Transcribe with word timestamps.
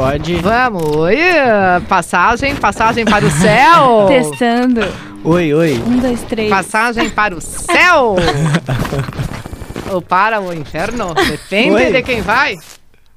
Pode. 0.00 0.34
Vamos, 0.36 0.96
oi, 0.96 1.18
passagem, 1.86 2.56
passagem 2.56 3.04
para 3.04 3.22
o 3.22 3.30
céu. 3.30 4.06
Testando. 4.08 4.80
Oi, 5.22 5.52
oi. 5.52 5.74
Um, 5.74 5.98
dois, 5.98 6.22
três. 6.22 6.48
Passagem 6.48 7.10
para 7.10 7.36
o 7.36 7.40
céu. 7.42 8.16
Ou 9.92 10.00
para 10.00 10.40
o 10.40 10.54
inferno, 10.54 11.12
depende 11.12 11.74
Oi. 11.74 11.92
de 11.92 12.02
quem 12.02 12.22
vai. 12.22 12.56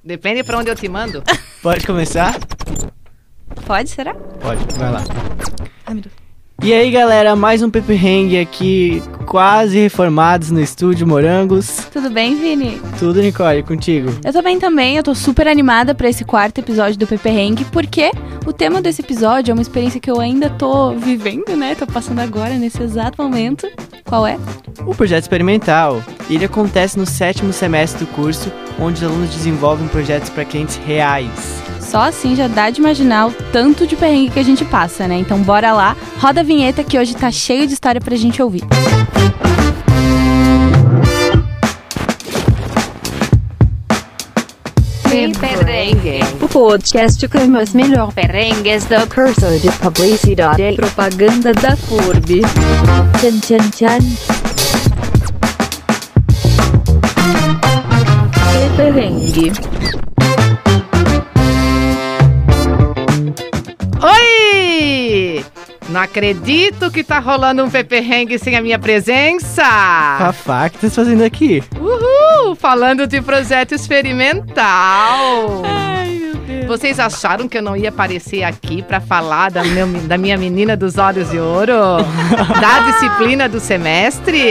Depende 0.03 0.43
para 0.43 0.57
onde 0.57 0.71
eu 0.71 0.75
te 0.75 0.89
mando. 0.89 1.23
Pode 1.61 1.87
começar? 1.87 2.35
Pode, 3.65 3.89
será? 3.89 4.13
Pode, 4.13 4.65
vai 4.77 4.91
lá. 4.91 5.03
Ai, 5.85 5.93
meu 5.93 6.03
Deus. 6.03 6.22
E 6.63 6.71
aí, 6.71 6.89
galera, 6.91 7.35
mais 7.35 7.61
um 7.61 7.69
Pepe 7.69 7.93
Hang 7.93 8.39
aqui, 8.39 9.03
quase 9.25 9.77
reformados 9.77 10.49
no 10.49 10.61
estúdio 10.61 11.05
Morangos. 11.05 11.89
Tudo 11.91 12.09
bem, 12.09 12.35
Vini? 12.39 12.81
Tudo, 12.97 13.21
Nicole, 13.21 13.61
contigo. 13.63 14.09
Eu 14.23 14.31
tô 14.31 14.41
bem 14.41 14.57
também, 14.57 14.95
eu 14.95 15.03
tô 15.03 15.13
super 15.13 15.45
animada 15.45 15.93
pra 15.93 16.07
esse 16.07 16.23
quarto 16.23 16.59
episódio 16.59 16.97
do 16.97 17.05
Pepe 17.05 17.27
Hang, 17.27 17.65
porque 17.65 18.11
o 18.45 18.53
tema 18.53 18.81
desse 18.81 19.01
episódio 19.01 19.51
é 19.51 19.53
uma 19.53 19.61
experiência 19.61 19.99
que 19.99 20.09
eu 20.09 20.21
ainda 20.21 20.49
tô 20.51 20.93
vivendo, 20.93 21.53
né? 21.57 21.75
Tô 21.75 21.85
passando 21.85 22.19
agora, 22.19 22.53
nesse 22.53 22.81
exato 22.81 23.21
momento. 23.21 23.67
Qual 24.05 24.25
é? 24.25 24.37
O 24.85 24.95
projeto 24.95 25.23
experimental, 25.23 26.01
ele 26.29 26.45
acontece 26.45 26.97
no 26.97 27.05
sétimo 27.05 27.51
semestre 27.51 28.05
do 28.05 28.11
curso, 28.13 28.49
onde 28.79 29.03
os 29.03 29.11
alunos 29.11 29.29
desenvolvem 29.31 29.89
projetos 29.89 30.29
para 30.29 30.45
clientes 30.45 30.77
reais. 30.77 31.62
Só 31.93 32.01
assim 32.01 32.35
já 32.35 32.47
dá 32.47 32.71
de 32.71 32.79
imaginar 32.79 33.27
o 33.27 33.31
tanto 33.51 33.85
de 33.85 33.95
perrengue 33.95 34.31
que 34.31 34.39
a 34.39 34.43
gente 34.43 34.65
passa, 34.65 35.07
né? 35.07 35.19
Então 35.19 35.37
bora 35.43 35.73
lá, 35.73 35.95
roda 36.19 36.39
a 36.39 36.43
vinheta 36.43 36.83
que 36.83 36.97
hoje 36.97 37.15
tá 37.15 37.29
cheio 37.29 37.67
de 37.67 37.73
história 37.73 38.01
pra 38.01 38.15
gente 38.15 38.41
ouvir. 38.41 38.63
Perrengue. 45.39 46.21
O 46.41 46.49
podcast 46.49 47.27
com 47.27 47.61
os 47.61 47.73
melhores 47.75 48.15
perrengues 48.15 48.85
do 48.85 49.07
curso 49.13 49.59
de 49.59 49.71
publicidade 49.73 50.63
e 50.63 50.75
propaganda 50.75 51.53
da 51.53 51.77
FURB. 51.77 52.41
Tchan, 53.21 53.39
tchan, 53.39 53.69
tchan. 53.69 53.99
Perrengue. 58.75 59.72
Não 65.93 66.01
acredito 66.01 66.89
que 66.89 67.03
tá 67.03 67.19
rolando 67.19 67.63
um 67.63 67.69
peperrengue 67.69 68.39
sem 68.39 68.55
a 68.55 68.61
minha 68.63 68.79
presença. 68.79 69.61
Fafá, 69.61 70.65
o 70.65 70.69
que 70.71 70.79
tá 70.79 70.89
fazendo 70.89 71.23
aqui? 71.23 71.63
Uhul! 71.79 72.55
Falando 72.55 73.05
de 73.05 73.21
projeto 73.21 73.75
experimental. 73.75 75.61
Ai, 75.63 76.07
meu 76.19 76.35
Deus. 76.35 76.65
Vocês 76.65 76.99
acharam 76.99 77.47
que 77.47 77.59
eu 77.59 77.61
não 77.61 77.77
ia 77.77 77.89
aparecer 77.89 78.43
aqui 78.43 78.81
pra 78.81 78.99
falar 78.99 79.51
da, 79.51 79.63
meu- 79.63 79.85
da 80.07 80.17
minha 80.17 80.35
menina 80.35 80.75
dos 80.75 80.97
olhos 80.97 81.29
de 81.29 81.37
ouro? 81.37 81.73
da 82.59 82.79
disciplina 82.91 83.47
do 83.47 83.59
semestre? 83.59 84.41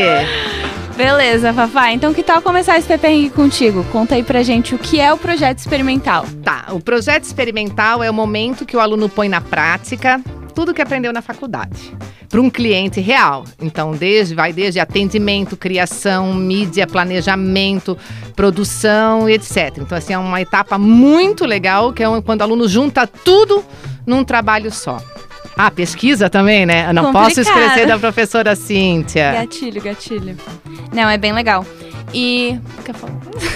Beleza, 0.96 1.52
Fafá. 1.52 1.90
Então 1.90 2.14
que 2.14 2.22
tal 2.22 2.40
começar 2.40 2.78
esse 2.78 2.86
perrengue 2.98 3.30
contigo? 3.30 3.82
Conta 3.90 4.14
aí 4.14 4.22
pra 4.22 4.44
gente 4.44 4.76
o 4.76 4.78
que 4.78 5.00
é 5.00 5.12
o 5.12 5.16
projeto 5.18 5.58
experimental. 5.58 6.24
Tá, 6.44 6.66
o 6.70 6.78
projeto 6.78 7.24
experimental 7.24 8.00
é 8.00 8.08
o 8.08 8.14
momento 8.14 8.64
que 8.64 8.76
o 8.76 8.80
aluno 8.80 9.08
põe 9.08 9.28
na 9.28 9.40
prática 9.40 10.20
tudo 10.52 10.74
que 10.74 10.82
aprendeu 10.82 11.12
na 11.12 11.22
faculdade 11.22 11.96
para 12.28 12.40
um 12.40 12.48
cliente 12.48 13.00
real. 13.00 13.44
Então, 13.60 13.92
desde 13.92 14.34
vai 14.34 14.52
desde 14.52 14.80
atendimento, 14.80 15.56
criação, 15.56 16.34
mídia, 16.34 16.86
planejamento, 16.86 17.96
produção 18.36 19.28
e 19.28 19.34
etc. 19.34 19.78
Então, 19.78 19.96
assim, 19.96 20.12
é 20.12 20.18
uma 20.18 20.40
etapa 20.40 20.78
muito 20.78 21.44
legal 21.44 21.92
que 21.92 22.02
é 22.02 22.22
quando 22.22 22.40
o 22.40 22.44
aluno 22.44 22.68
junta 22.68 23.06
tudo 23.06 23.64
num 24.06 24.24
trabalho 24.24 24.70
só. 24.70 24.98
Ah, 25.56 25.70
pesquisa 25.70 26.30
também, 26.30 26.64
né? 26.64 26.88
Eu 26.88 26.94
não 26.94 27.12
posso 27.12 27.36
Complicado. 27.36 27.58
esquecer 27.58 27.86
da 27.86 27.98
professora 27.98 28.56
Cíntia. 28.56 29.32
Gatilho, 29.32 29.82
gatilho. 29.82 30.36
Não, 30.92 31.08
é 31.08 31.18
bem 31.18 31.32
legal. 31.32 31.64
E. 32.12 32.58
Quer 32.84 32.94
falar? 32.94 33.14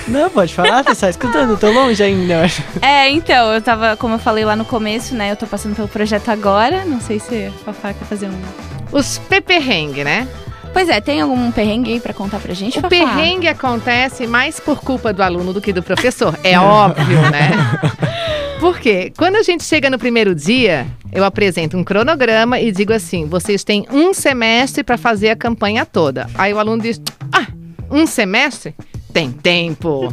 Não, 0.09 0.31
pode 0.31 0.55
falar, 0.55 0.83
tá 0.85 0.95
só 0.95 1.09
escutando, 1.09 1.57
tô 1.59 1.71
longe 1.71 2.03
ainda. 2.03 2.47
É, 2.83 3.11
então, 3.11 3.53
eu 3.53 3.61
tava, 3.61 3.97
como 3.97 4.15
eu 4.15 4.19
falei 4.19 4.45
lá 4.45 4.55
no 4.55 4.65
começo, 4.65 5.15
né? 5.15 5.33
Eu 5.33 5.37
tô 5.37 5.47
passando 5.47 5.75
pelo 5.75 5.89
projeto 5.89 6.29
agora. 6.29 6.85
Não 6.85 7.01
sei 7.01 7.19
se 7.19 7.47
a 7.47 7.51
Fafá 7.65 7.93
quer 7.93 8.05
fazer 8.05 8.29
um. 8.29 8.43
Os 8.93 9.19
peperrengue, 9.19 10.05
né? 10.05 10.29
Pois 10.73 10.89
é, 10.89 11.01
tem 11.01 11.21
algum 11.21 11.51
perrengue 11.51 11.95
aí 11.95 12.01
pra 12.01 12.13
contar 12.13 12.39
pra 12.39 12.53
gente? 12.55 12.79
O 12.79 12.83
Fafá? 12.83 12.89
perrengue 12.89 13.49
acontece 13.49 14.27
mais 14.27 14.61
por 14.61 14.81
culpa 14.81 15.13
do 15.13 15.23
aluno 15.23 15.53
do 15.53 15.61
que 15.61 15.73
do 15.73 15.83
professor. 15.83 16.39
É 16.45 16.59
óbvio, 16.59 17.21
né? 17.31 17.51
Por 18.61 18.79
quê? 18.79 19.13
Quando 19.17 19.37
a 19.37 19.43
gente 19.43 19.65
chega 19.65 19.91
no 19.91 19.99
primeiro 19.99 20.35
dia, 20.35 20.87
eu 21.13 21.25
apresento 21.25 21.77
um 21.77 21.85
cronograma 21.85 22.59
e 22.59 22.73
digo 22.73 22.93
assim: 22.93 23.27
vocês 23.27 23.63
têm 23.63 23.87
um 23.91 24.15
semestre 24.15 24.83
para 24.83 24.97
fazer 24.97 25.29
a 25.31 25.37
campanha 25.37 25.85
toda. 25.85 26.27
Aí 26.35 26.53
o 26.55 26.59
aluno 26.59 26.83
diz: 26.83 27.01
ah, 27.33 27.47
um 27.91 28.07
semestre? 28.07 28.75
Tem 29.13 29.31
tempo. 29.31 30.13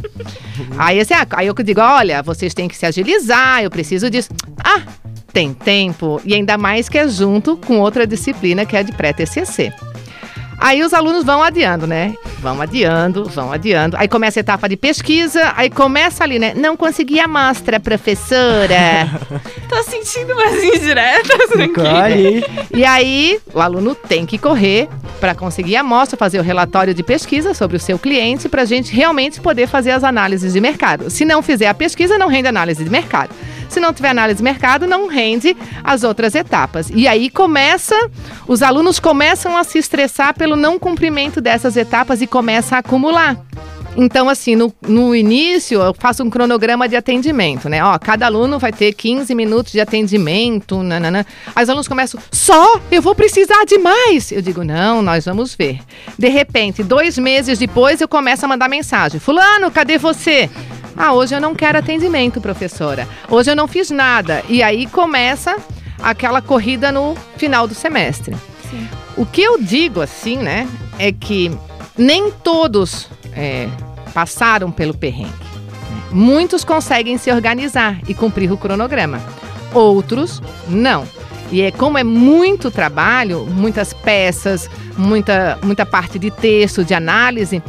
aí, 0.78 1.00
assim, 1.00 1.14
ah, 1.14 1.26
aí 1.32 1.46
eu 1.46 1.54
digo: 1.54 1.80
olha, 1.80 2.22
vocês 2.22 2.54
têm 2.54 2.68
que 2.68 2.76
se 2.76 2.86
agilizar, 2.86 3.62
eu 3.62 3.70
preciso 3.70 4.08
disso. 4.08 4.30
Ah, 4.62 4.82
tem 5.32 5.52
tempo. 5.52 6.20
E 6.24 6.34
ainda 6.34 6.56
mais 6.56 6.88
que 6.88 6.96
é 6.96 7.08
junto 7.08 7.56
com 7.56 7.80
outra 7.80 8.06
disciplina 8.06 8.64
que 8.64 8.76
é 8.76 8.82
de 8.82 8.92
pré-TCC. 8.92 9.72
Aí 10.58 10.82
os 10.82 10.94
alunos 10.94 11.24
vão 11.24 11.42
adiando, 11.42 11.86
né? 11.86 12.14
Vão 12.44 12.60
adiando, 12.60 13.24
vão 13.24 13.50
adiando. 13.50 13.96
Aí 13.98 14.06
começa 14.06 14.38
a 14.38 14.42
etapa 14.42 14.68
de 14.68 14.76
pesquisa, 14.76 15.54
aí 15.56 15.70
começa 15.70 16.22
ali, 16.22 16.38
né? 16.38 16.52
Não 16.54 16.76
consegui 16.76 17.18
a 17.18 17.24
amostra, 17.24 17.80
professora. 17.80 19.08
Tô 19.66 19.82
sentindo 19.82 20.34
umas 20.34 20.62
indiretas 20.62 21.50
aqui. 21.52 22.44
E 22.74 22.84
aí 22.84 23.40
o 23.54 23.62
aluno 23.62 23.94
tem 23.94 24.26
que 24.26 24.36
correr 24.36 24.90
para 25.18 25.34
conseguir 25.34 25.76
a 25.76 25.80
amostra, 25.80 26.18
fazer 26.18 26.38
o 26.38 26.42
relatório 26.42 26.92
de 26.92 27.02
pesquisa 27.02 27.54
sobre 27.54 27.78
o 27.78 27.80
seu 27.80 27.98
cliente, 27.98 28.46
para 28.46 28.60
a 28.60 28.66
gente 28.66 28.94
realmente 28.94 29.40
poder 29.40 29.66
fazer 29.66 29.92
as 29.92 30.04
análises 30.04 30.52
de 30.52 30.60
mercado. 30.60 31.08
Se 31.08 31.24
não 31.24 31.40
fizer 31.40 31.68
a 31.68 31.72
pesquisa, 31.72 32.18
não 32.18 32.28
rende 32.28 32.48
análise 32.48 32.84
de 32.84 32.90
mercado. 32.90 33.34
Se 33.74 33.80
não 33.80 33.92
tiver 33.92 34.10
análise 34.10 34.36
de 34.36 34.44
mercado, 34.44 34.86
não 34.86 35.08
rende 35.08 35.56
as 35.82 36.04
outras 36.04 36.34
etapas. 36.34 36.90
E 36.94 37.08
aí 37.08 37.28
começa, 37.28 37.96
os 38.46 38.62
alunos 38.62 39.00
começam 39.00 39.56
a 39.56 39.64
se 39.64 39.78
estressar 39.78 40.34
pelo 40.34 40.54
não 40.54 40.78
cumprimento 40.78 41.40
dessas 41.40 41.76
etapas 41.76 42.22
e 42.22 42.26
começa 42.34 42.74
a 42.74 42.78
acumular. 42.80 43.36
Então, 43.96 44.28
assim, 44.28 44.56
no, 44.56 44.74
no 44.88 45.14
início 45.14 45.80
eu 45.80 45.94
faço 45.94 46.24
um 46.24 46.28
cronograma 46.28 46.88
de 46.88 46.96
atendimento, 46.96 47.68
né? 47.68 47.80
Ó, 47.84 47.96
cada 47.96 48.26
aluno 48.26 48.58
vai 48.58 48.72
ter 48.72 48.92
15 48.92 49.32
minutos 49.36 49.70
de 49.70 49.80
atendimento, 49.80 50.82
nananã. 50.82 51.24
Aí 51.54 51.62
os 51.62 51.70
alunos 51.70 51.86
começam, 51.86 52.20
só? 52.32 52.80
Eu 52.90 53.00
vou 53.00 53.14
precisar 53.14 53.64
de 53.66 53.78
mais? 53.78 54.32
Eu 54.32 54.42
digo, 54.42 54.64
não, 54.64 55.00
nós 55.00 55.26
vamos 55.26 55.54
ver. 55.54 55.78
De 56.18 56.28
repente, 56.28 56.82
dois 56.82 57.16
meses 57.18 57.56
depois, 57.56 58.00
eu 58.00 58.08
começo 58.08 58.44
a 58.44 58.48
mandar 58.48 58.68
mensagem. 58.68 59.20
Fulano, 59.20 59.70
cadê 59.70 59.96
você? 59.96 60.50
Ah, 60.96 61.12
hoje 61.12 61.36
eu 61.36 61.40
não 61.40 61.54
quero 61.54 61.78
atendimento, 61.78 62.40
professora. 62.40 63.06
Hoje 63.30 63.52
eu 63.52 63.54
não 63.54 63.68
fiz 63.68 63.92
nada. 63.92 64.42
E 64.48 64.60
aí 64.60 64.86
começa 64.86 65.56
aquela 66.02 66.42
corrida 66.42 66.90
no 66.90 67.14
final 67.36 67.68
do 67.68 67.76
semestre. 67.76 68.34
Sim. 68.68 68.88
O 69.16 69.24
que 69.24 69.40
eu 69.40 69.56
digo 69.62 70.00
assim, 70.00 70.36
né, 70.36 70.68
é 70.98 71.12
que 71.12 71.56
nem 71.96 72.30
todos 72.30 73.08
é, 73.32 73.68
passaram 74.12 74.70
pelo 74.70 74.94
perrengue. 74.94 75.32
Muitos 76.10 76.64
conseguem 76.64 77.18
se 77.18 77.30
organizar 77.32 77.98
e 78.08 78.14
cumprir 78.14 78.52
o 78.52 78.56
cronograma. 78.56 79.20
Outros 79.72 80.40
não. 80.68 81.06
E 81.50 81.60
é 81.60 81.70
como 81.70 81.98
é 81.98 82.04
muito 82.04 82.70
trabalho, 82.70 83.46
muitas 83.46 83.92
peças, 83.92 84.70
muita, 84.96 85.58
muita 85.62 85.84
parte 85.84 86.18
de 86.18 86.30
texto, 86.30 86.84
de 86.84 86.94
análise, 86.94 87.62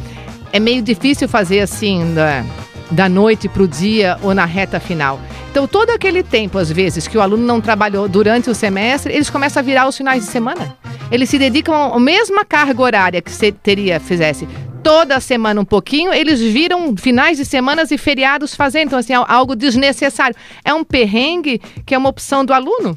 é 0.52 0.58
meio 0.58 0.82
difícil 0.82 1.28
fazer 1.28 1.60
assim 1.60 2.14
da, 2.14 2.44
da 2.90 3.08
noite 3.08 3.48
para 3.48 3.62
o 3.62 3.68
dia 3.68 4.18
ou 4.22 4.34
na 4.34 4.44
reta 4.44 4.80
final. 4.80 5.20
Então, 5.50 5.66
todo 5.66 5.90
aquele 5.90 6.22
tempo, 6.22 6.58
às 6.58 6.70
vezes, 6.70 7.08
que 7.08 7.16
o 7.16 7.20
aluno 7.20 7.44
não 7.44 7.60
trabalhou 7.60 8.08
durante 8.08 8.50
o 8.50 8.54
semestre, 8.54 9.12
eles 9.12 9.30
começam 9.30 9.60
a 9.60 9.64
virar 9.64 9.88
os 9.88 9.96
finais 9.96 10.24
de 10.24 10.30
semana. 10.30 10.76
Eles 11.10 11.28
se 11.28 11.38
dedicam 11.38 11.94
à 11.94 12.00
mesma 12.00 12.44
carga 12.44 12.82
horária 12.82 13.22
que 13.22 13.30
você 13.30 13.52
teria, 13.52 14.00
fizesse 14.00 14.46
toda 14.86 15.18
semana 15.18 15.60
um 15.60 15.64
pouquinho, 15.64 16.14
eles 16.14 16.40
viram 16.40 16.96
finais 16.96 17.36
de 17.36 17.44
semanas 17.44 17.90
e 17.90 17.98
feriados 17.98 18.54
fazendo. 18.54 18.86
Então, 18.86 18.98
assim, 19.00 19.14
algo 19.14 19.56
desnecessário. 19.56 20.36
É 20.64 20.72
um 20.72 20.84
perrengue 20.84 21.60
que 21.84 21.92
é 21.92 21.98
uma 21.98 22.08
opção 22.08 22.44
do 22.44 22.52
aluno. 22.52 22.96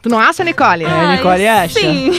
Tu 0.00 0.08
não 0.08 0.20
acha, 0.20 0.44
Nicole? 0.44 0.84
É, 0.84 0.88
a 0.88 1.16
Nicole 1.16 1.48
acha. 1.48 1.80
Sim. 1.80 2.12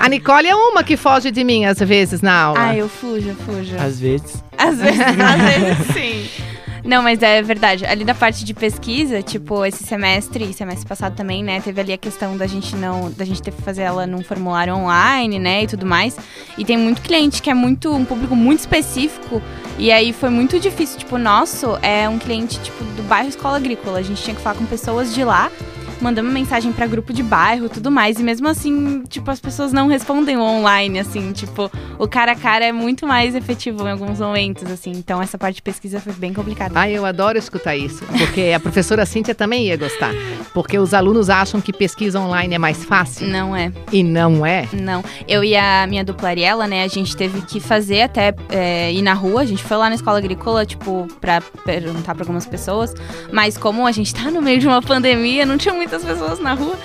A 0.00 0.08
Nicole 0.08 0.48
é 0.48 0.56
uma 0.56 0.82
que 0.82 0.96
foge 0.96 1.30
de 1.30 1.44
mim 1.44 1.66
às 1.66 1.78
vezes 1.78 2.20
na 2.20 2.34
aula. 2.34 2.58
Ai, 2.58 2.80
eu 2.80 2.88
fujo, 2.88 3.28
eu 3.28 3.36
fujo. 3.36 3.76
Às 3.76 4.00
vezes. 4.00 4.42
Às 4.56 4.78
vezes, 4.78 5.00
às 5.00 5.42
vezes 5.42 5.94
sim. 5.94 6.44
Não, 6.84 7.02
mas 7.02 7.22
é 7.22 7.40
verdade. 7.40 7.86
Ali 7.86 8.04
da 8.04 8.14
parte 8.14 8.44
de 8.44 8.52
pesquisa, 8.52 9.22
tipo, 9.22 9.64
esse 9.64 9.82
semestre 9.82 10.44
e 10.44 10.52
semestre 10.52 10.86
passado 10.86 11.16
também, 11.16 11.42
né? 11.42 11.58
Teve 11.60 11.80
ali 11.80 11.92
a 11.94 11.98
questão 11.98 12.36
da 12.36 12.46
gente 12.46 12.76
não. 12.76 13.10
Da 13.10 13.24
gente 13.24 13.40
ter 13.40 13.52
que 13.52 13.62
fazer 13.62 13.82
ela 13.82 14.06
num 14.06 14.22
formulário 14.22 14.74
online, 14.74 15.38
né? 15.38 15.62
E 15.62 15.66
tudo 15.66 15.86
mais. 15.86 16.14
E 16.58 16.64
tem 16.64 16.76
muito 16.76 17.00
cliente 17.00 17.40
que 17.40 17.48
é 17.48 17.54
muito. 17.54 17.90
um 17.90 18.04
público 18.04 18.36
muito 18.36 18.60
específico 18.60 19.40
E 19.78 19.90
aí 19.90 20.12
foi 20.12 20.28
muito 20.28 20.60
difícil. 20.60 20.98
Tipo, 20.98 21.16
o 21.16 21.18
nosso 21.18 21.78
é 21.80 22.06
um 22.06 22.18
cliente, 22.18 22.60
tipo, 22.60 22.84
do 22.84 23.02
bairro 23.04 23.30
Escola 23.30 23.56
Agrícola. 23.56 23.98
A 23.98 24.02
gente 24.02 24.22
tinha 24.22 24.36
que 24.36 24.42
falar 24.42 24.56
com 24.56 24.66
pessoas 24.66 25.14
de 25.14 25.24
lá 25.24 25.50
mandamos 26.00 26.32
mensagem 26.32 26.72
para 26.72 26.86
grupo 26.86 27.12
de 27.12 27.22
bairro, 27.22 27.68
tudo 27.68 27.90
mais. 27.90 28.18
E 28.18 28.22
mesmo 28.22 28.48
assim, 28.48 29.02
tipo, 29.08 29.30
as 29.30 29.40
pessoas 29.40 29.72
não 29.72 29.88
respondem 29.88 30.36
online, 30.38 30.98
assim, 30.98 31.32
tipo, 31.32 31.70
o 31.98 32.08
cara 32.08 32.32
a 32.32 32.36
cara 32.36 32.64
é 32.64 32.72
muito 32.72 33.06
mais 33.06 33.34
efetivo 33.34 33.86
em 33.86 33.92
alguns 33.92 34.20
momentos, 34.20 34.70
assim. 34.70 34.92
Então 34.92 35.22
essa 35.22 35.38
parte 35.38 35.56
de 35.56 35.62
pesquisa 35.62 36.00
foi 36.00 36.12
bem 36.12 36.32
complicada. 36.32 36.78
Ah, 36.78 36.90
eu 36.90 37.04
adoro 37.04 37.38
escutar 37.38 37.76
isso, 37.76 38.04
porque 38.18 38.52
a 38.54 38.60
professora 38.60 39.06
Cíntia 39.06 39.34
também 39.34 39.66
ia 39.66 39.76
gostar. 39.76 40.12
Porque 40.52 40.78
os 40.78 40.94
alunos 40.94 41.30
acham 41.30 41.60
que 41.60 41.72
pesquisa 41.72 42.20
online 42.20 42.54
é 42.54 42.58
mais 42.58 42.84
fácil. 42.84 43.28
Não 43.28 43.54
é. 43.54 43.72
E 43.92 44.02
não 44.02 44.44
é. 44.44 44.68
Não. 44.72 45.04
Eu 45.28 45.42
e 45.44 45.56
a 45.56 45.86
minha 45.86 46.04
dupla 46.04 46.28
Ariela, 46.28 46.66
né, 46.66 46.82
a 46.84 46.88
gente 46.88 47.16
teve 47.16 47.42
que 47.42 47.60
fazer 47.60 48.02
até 48.02 48.34
é, 48.48 48.92
ir 48.92 49.02
na 49.02 49.14
rua. 49.14 49.42
A 49.42 49.46
gente 49.46 49.62
foi 49.62 49.76
lá 49.76 49.88
na 49.88 49.94
escola 49.94 50.18
agrícola, 50.18 50.64
tipo, 50.64 51.06
pra 51.20 51.40
perguntar 51.40 52.14
pra 52.14 52.22
algumas 52.22 52.46
pessoas. 52.46 52.94
Mas 53.32 53.56
como 53.56 53.86
a 53.86 53.92
gente 53.92 54.14
tá 54.14 54.30
no 54.30 54.40
meio 54.40 54.58
de 54.58 54.66
uma 54.66 54.82
pandemia, 54.82 55.44
não 55.44 55.58
tinha 55.58 55.74
muita 55.74 55.83
muitas 55.84 56.04
pessoas 56.04 56.38
na 56.38 56.54
rua. 56.54 56.78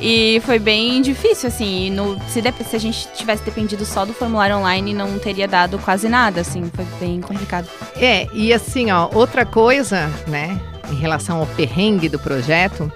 E 0.00 0.40
foi 0.44 0.58
bem 0.58 1.00
difícil, 1.02 1.48
assim. 1.48 1.90
No, 1.90 2.18
se, 2.28 2.40
de, 2.40 2.52
se, 2.64 2.76
a 2.76 2.80
gente 2.80 3.08
tivesse 3.14 3.42
dependido 3.44 3.84
só 3.84 4.04
do 4.04 4.12
formulário 4.12 4.56
online, 4.56 4.94
não 4.94 5.18
teria 5.18 5.46
dado 5.46 5.78
quase 5.78 6.08
nada, 6.08 6.40
assim. 6.40 6.70
Foi 6.74 6.84
bem 6.98 7.20
complicado. 7.20 7.68
É, 7.96 8.26
e 8.32 8.52
assim, 8.52 8.90
ó, 8.90 9.08
outra 9.12 9.44
coisa, 9.44 10.10
né, 10.26 10.58
em 10.90 10.96
relação 10.96 11.38
ao 11.38 11.46
perrengue 11.46 12.08
do 12.08 12.18
projeto, 12.18 12.90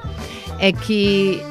é 0.59 0.73
que 0.73 1.43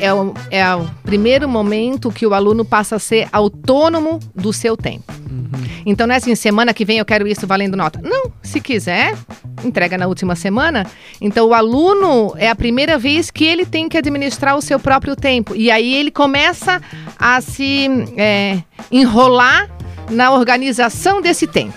é 0.00 0.12
o, 0.12 0.32
é 0.50 0.74
o 0.74 0.84
primeiro 1.02 1.48
momento 1.48 2.10
que 2.10 2.26
o 2.26 2.34
aluno 2.34 2.64
passa 2.64 2.96
a 2.96 2.98
ser 2.98 3.28
autônomo 3.32 4.20
do 4.34 4.52
seu 4.52 4.76
tempo. 4.76 5.12
Uhum. 5.30 5.48
Então 5.84 6.06
não 6.06 6.14
é 6.14 6.18
assim, 6.18 6.34
semana 6.34 6.72
que 6.72 6.84
vem 6.84 6.98
eu 6.98 7.04
quero 7.04 7.26
isso 7.26 7.46
valendo 7.46 7.76
nota. 7.76 8.00
Não, 8.02 8.30
se 8.42 8.60
quiser, 8.60 9.16
entrega 9.64 9.98
na 9.98 10.06
última 10.06 10.34
semana. 10.34 10.86
Então 11.20 11.48
o 11.48 11.54
aluno 11.54 12.34
é 12.36 12.48
a 12.48 12.54
primeira 12.54 12.98
vez 12.98 13.30
que 13.30 13.44
ele 13.44 13.64
tem 13.64 13.88
que 13.88 13.96
administrar 13.96 14.56
o 14.56 14.62
seu 14.62 14.78
próprio 14.78 15.16
tempo. 15.16 15.54
E 15.54 15.70
aí 15.70 15.94
ele 15.94 16.10
começa 16.10 16.80
a 17.18 17.40
se 17.40 17.88
é, 18.16 18.62
enrolar 18.90 19.68
na 20.10 20.32
organização 20.32 21.20
desse 21.20 21.46
tempo. 21.46 21.74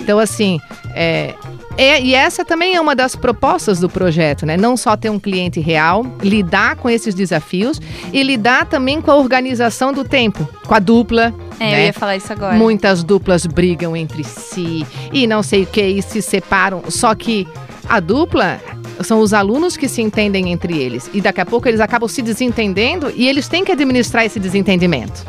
Então, 0.00 0.18
assim, 0.18 0.60
é, 0.94 1.34
é, 1.76 2.00
e 2.00 2.14
essa 2.14 2.44
também 2.44 2.74
é 2.74 2.80
uma 2.80 2.94
das 2.94 3.14
propostas 3.14 3.80
do 3.80 3.88
projeto, 3.88 4.46
né? 4.46 4.56
Não 4.56 4.76
só 4.76 4.96
ter 4.96 5.10
um 5.10 5.18
cliente 5.18 5.60
real, 5.60 6.06
lidar 6.22 6.76
com 6.76 6.88
esses 6.88 7.14
desafios 7.14 7.80
e 8.12 8.22
lidar 8.22 8.66
também 8.66 9.00
com 9.00 9.10
a 9.10 9.16
organização 9.16 9.92
do 9.92 10.04
tempo, 10.04 10.48
com 10.66 10.74
a 10.74 10.78
dupla. 10.78 11.34
É, 11.60 11.64
né? 11.64 11.82
eu 11.82 11.86
ia 11.86 11.92
falar 11.92 12.16
isso 12.16 12.32
agora. 12.32 12.54
Muitas 12.54 13.04
duplas 13.04 13.44
brigam 13.46 13.96
entre 13.96 14.24
si 14.24 14.86
e 15.12 15.26
não 15.26 15.42
sei 15.42 15.64
o 15.64 15.66
que, 15.66 15.82
e 15.82 16.02
se 16.02 16.22
separam. 16.22 16.82
Só 16.88 17.14
que 17.14 17.46
a 17.88 18.00
dupla 18.00 18.60
são 19.02 19.20
os 19.20 19.34
alunos 19.34 19.76
que 19.76 19.88
se 19.88 20.00
entendem 20.00 20.50
entre 20.50 20.78
eles. 20.78 21.10
E 21.12 21.20
daqui 21.20 21.40
a 21.40 21.46
pouco 21.46 21.68
eles 21.68 21.80
acabam 21.80 22.08
se 22.08 22.22
desentendendo 22.22 23.12
e 23.14 23.28
eles 23.28 23.48
têm 23.48 23.64
que 23.64 23.72
administrar 23.72 24.24
esse 24.24 24.40
desentendimento. 24.40 25.24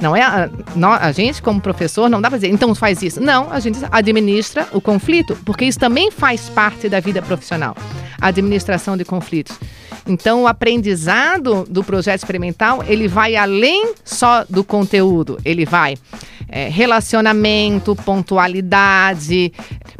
Não 0.00 0.14
é 0.14 0.22
a, 0.22 0.50
a, 1.00 1.12
gente, 1.12 1.40
como 1.42 1.60
professor, 1.60 2.08
não 2.08 2.20
dá 2.20 2.28
para 2.28 2.38
dizer, 2.38 2.52
então 2.52 2.74
faz 2.74 3.02
isso. 3.02 3.20
Não, 3.20 3.50
a 3.50 3.60
gente 3.60 3.78
administra 3.90 4.66
o 4.72 4.80
conflito, 4.80 5.36
porque 5.44 5.64
isso 5.64 5.78
também 5.78 6.10
faz 6.10 6.48
parte 6.48 6.88
da 6.88 7.00
vida 7.00 7.22
profissional 7.22 7.76
a 8.20 8.28
administração 8.28 8.96
de 8.96 9.04
conflitos. 9.04 9.58
Então, 10.06 10.42
o 10.42 10.46
aprendizado 10.46 11.64
do 11.68 11.82
projeto 11.82 12.18
experimental, 12.18 12.82
ele 12.86 13.08
vai 13.08 13.36
além 13.36 13.94
só 14.04 14.44
do 14.48 14.64
conteúdo, 14.64 15.38
ele 15.44 15.64
vai 15.64 15.96
é, 16.48 16.68
relacionamento, 16.68 17.96
pontualidade, 17.96 19.52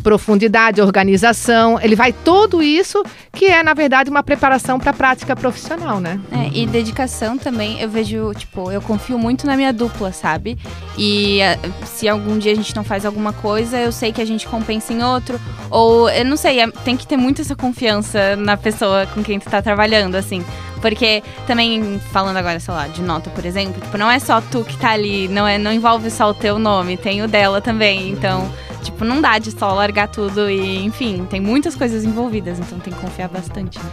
profundidade, 0.02 0.80
organização. 0.80 1.80
Ele 1.80 1.96
vai 1.96 2.12
tudo 2.12 2.62
isso 2.62 3.02
que 3.32 3.46
é, 3.46 3.62
na 3.62 3.74
verdade, 3.74 4.10
uma 4.10 4.22
preparação 4.22 4.78
para 4.78 4.90
a 4.90 4.94
prática 4.94 5.34
profissional, 5.34 5.98
né? 5.98 6.20
É, 6.30 6.56
e 6.56 6.66
dedicação 6.66 7.36
também, 7.36 7.80
eu 7.80 7.88
vejo, 7.88 8.32
tipo, 8.34 8.70
eu 8.70 8.80
confio 8.80 9.18
muito 9.18 9.46
na 9.46 9.56
minha 9.56 9.72
dupla, 9.72 10.12
sabe? 10.12 10.56
E 10.96 11.40
uh, 11.40 11.86
se 11.86 12.08
algum 12.08 12.38
dia 12.38 12.52
a 12.52 12.54
gente 12.54 12.74
não 12.76 12.84
faz 12.84 13.04
alguma 13.04 13.32
coisa, 13.32 13.78
eu 13.78 13.90
sei 13.90 14.12
que 14.12 14.22
a 14.22 14.24
gente 14.24 14.46
compensa 14.46 14.92
em 14.92 15.02
outro. 15.02 15.40
Ou, 15.70 16.08
eu 16.08 16.24
não 16.24 16.36
sei, 16.36 16.60
é, 16.60 16.70
tem 16.84 16.96
que 16.96 17.06
ter 17.06 17.16
muito 17.16 17.40
essa 17.40 17.56
confiança 17.56 18.36
na 18.36 18.56
pessoa 18.56 19.06
com 19.06 19.22
quem 19.22 19.40
tu 19.40 19.50
tá 19.50 19.60
trabalhando, 19.60 19.83
assim. 20.16 20.44
Porque 20.80 21.22
também, 21.46 21.98
falando 22.12 22.36
agora, 22.36 22.60
sei 22.60 22.74
lá, 22.74 22.86
de 22.86 23.00
nota, 23.00 23.30
por 23.30 23.44
exemplo, 23.44 23.80
tipo, 23.80 23.96
não 23.96 24.10
é 24.10 24.18
só 24.18 24.40
tu 24.40 24.62
que 24.64 24.76
tá 24.76 24.90
ali, 24.90 25.28
não, 25.28 25.46
é, 25.46 25.56
não 25.56 25.72
envolve 25.72 26.10
só 26.10 26.28
o 26.28 26.34
teu 26.34 26.58
nome, 26.58 26.96
tem 26.96 27.22
o 27.22 27.28
dela 27.28 27.60
também. 27.60 28.10
Então, 28.10 28.50
tipo, 28.82 29.04
não 29.04 29.20
dá 29.20 29.38
de 29.38 29.50
só 29.50 29.72
largar 29.72 30.08
tudo 30.08 30.50
e, 30.50 30.84
enfim, 30.84 31.26
tem 31.28 31.40
muitas 31.40 31.74
coisas 31.74 32.04
envolvidas, 32.04 32.58
então 32.58 32.78
tem 32.78 32.92
que 32.92 33.00
confiar 33.00 33.28
bastante. 33.28 33.78
Né? 33.78 33.90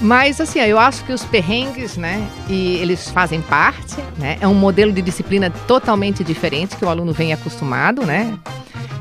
Mas 0.00 0.40
assim, 0.40 0.60
eu 0.60 0.78
acho 0.78 1.04
que 1.04 1.12
os 1.12 1.24
perrengues, 1.24 1.98
né, 1.98 2.26
e 2.48 2.76
eles 2.76 3.10
fazem 3.10 3.42
parte, 3.42 3.96
né? 4.16 4.38
É 4.40 4.48
um 4.48 4.54
modelo 4.54 4.92
de 4.92 5.02
disciplina 5.02 5.50
totalmente 5.68 6.24
diferente 6.24 6.74
que 6.74 6.84
o 6.84 6.88
aluno 6.88 7.12
vem 7.12 7.34
acostumado, 7.34 8.06
né? 8.06 8.34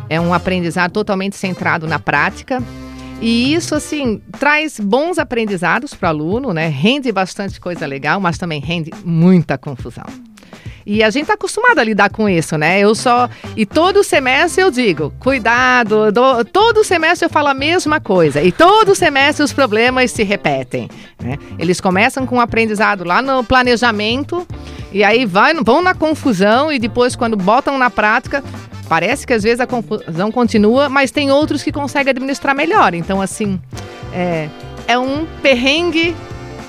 É 0.10 0.20
um 0.20 0.34
aprendizado 0.34 0.92
totalmente 0.92 1.38
centrado 1.38 1.88
na 1.88 2.00
prática. 2.00 2.62
E 3.21 3.54
isso, 3.54 3.75
assim, 3.75 4.21
traz 4.39 4.80
bons 4.80 5.19
aprendizados 5.19 5.94
para 5.94 6.07
o 6.07 6.10
aluno, 6.10 6.54
né? 6.54 6.69
Rende 6.69 7.12
bastante 7.12 7.60
coisa 7.60 7.86
legal, 7.86 8.19
mas 8.19 8.38
também 8.38 8.62
rende 8.62 8.92
muita 9.04 9.57
confusão. 9.57 10.06
E 10.86 11.04
a 11.04 11.10
gente 11.10 11.24
está 11.24 11.33
acostumado 11.33 11.77
a 11.77 11.83
lidar 11.83 12.10
com 12.10 12.27
isso, 12.27 12.57
né? 12.57 12.80
Eu 12.80 12.95
só. 12.95 13.30
E 13.56 13.66
todo 13.66 14.04
semestre 14.04 14.63
eu 14.63 14.71
digo: 14.71 15.13
cuidado, 15.19 16.12
do... 16.12 16.44
todo 16.45 16.83
semestre 16.83 17.25
eu 17.25 17.30
falo 17.30 17.50
a 17.50 17.54
mesma 17.54 18.00
coisa. 18.00 18.42
E 18.42 18.51
todo 18.51 18.95
semestre 18.95 19.44
os 19.44 19.54
problemas 19.54 20.12
se 20.12 20.24
repetem. 20.24 20.89
Né? 21.21 21.38
Eles 21.60 21.80
começam 21.80 22.25
com 22.25 22.36
o 22.36 22.38
um 22.39 22.42
aprendizado 22.42 23.04
lá 23.04 23.21
no 23.21 23.44
planejamento, 23.44 24.48
e 24.92 25.04
aí 25.04 25.25
vai, 25.25 25.54
vão 25.54 25.81
na 25.81 25.94
confusão, 25.94 26.71
e 26.71 26.80
depois, 26.80 27.16
quando 27.16 27.38
botam 27.38 27.77
na 27.77 27.89
prática, 27.89 28.44
Parece 28.90 29.26
que 29.26 29.34
às 29.34 29.44
vezes 29.44 29.60
a 29.60 29.68
confusão 29.68 30.32
continua, 30.32 30.90
mas 30.90 31.12
tem 31.12 31.32
outros 31.32 31.62
que 31.62 31.72
conseguem 31.72 32.10
administrar 32.10 32.56
melhor. 32.56 32.96
Então, 32.96 33.22
assim, 33.22 33.62
é, 34.12 34.50
é 34.88 34.98
um 34.98 35.28
perrengue 35.44 36.16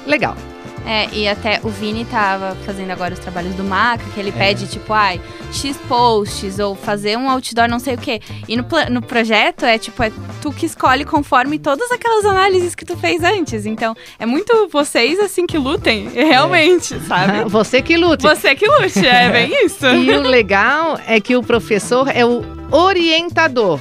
legal. 0.06 0.36
É, 0.86 1.08
e 1.12 1.28
até 1.28 1.60
o 1.62 1.68
Vini 1.68 2.04
tava 2.04 2.56
fazendo 2.64 2.90
agora 2.90 3.12
os 3.14 3.20
trabalhos 3.20 3.54
do 3.54 3.62
Maca, 3.62 4.04
que 4.14 4.18
ele 4.18 4.30
é. 4.30 4.32
pede, 4.32 4.66
tipo, 4.66 4.92
ai, 4.92 5.20
X 5.52 5.76
posts, 5.88 6.58
ou 6.58 6.74
fazer 6.74 7.16
um 7.16 7.28
outdoor 7.30 7.68
não 7.68 7.78
sei 7.78 7.94
o 7.94 7.98
quê. 7.98 8.20
E 8.48 8.56
no, 8.56 8.64
no 8.90 9.02
projeto 9.02 9.64
é, 9.64 9.78
tipo, 9.78 10.02
é 10.02 10.10
tu 10.40 10.52
que 10.52 10.66
escolhe 10.66 11.04
conforme 11.04 11.58
todas 11.58 11.90
aquelas 11.92 12.24
análises 12.24 12.74
que 12.74 12.84
tu 12.84 12.96
fez 12.96 13.22
antes. 13.22 13.66
Então, 13.66 13.94
é 14.18 14.26
muito 14.26 14.68
vocês, 14.72 15.18
assim, 15.20 15.46
que 15.46 15.58
lutem, 15.58 16.08
realmente, 16.08 16.94
é. 16.94 17.00
sabe? 17.00 17.44
Você 17.50 17.82
que 17.82 17.96
lute. 17.96 18.22
Você 18.22 18.54
que 18.54 18.66
lute, 18.66 19.06
é 19.06 19.30
bem 19.30 19.50
isso. 19.64 19.86
e 19.86 20.10
o 20.10 20.22
legal 20.22 20.98
é 21.06 21.20
que 21.20 21.36
o 21.36 21.42
professor 21.42 22.08
é 22.08 22.24
o 22.24 22.42
orientador. 22.70 23.80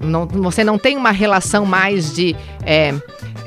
Não, 0.00 0.26
você 0.26 0.62
não 0.62 0.78
tem 0.78 0.96
uma 0.96 1.10
relação 1.10 1.66
mais 1.66 2.14
de... 2.14 2.36
É, 2.64 2.94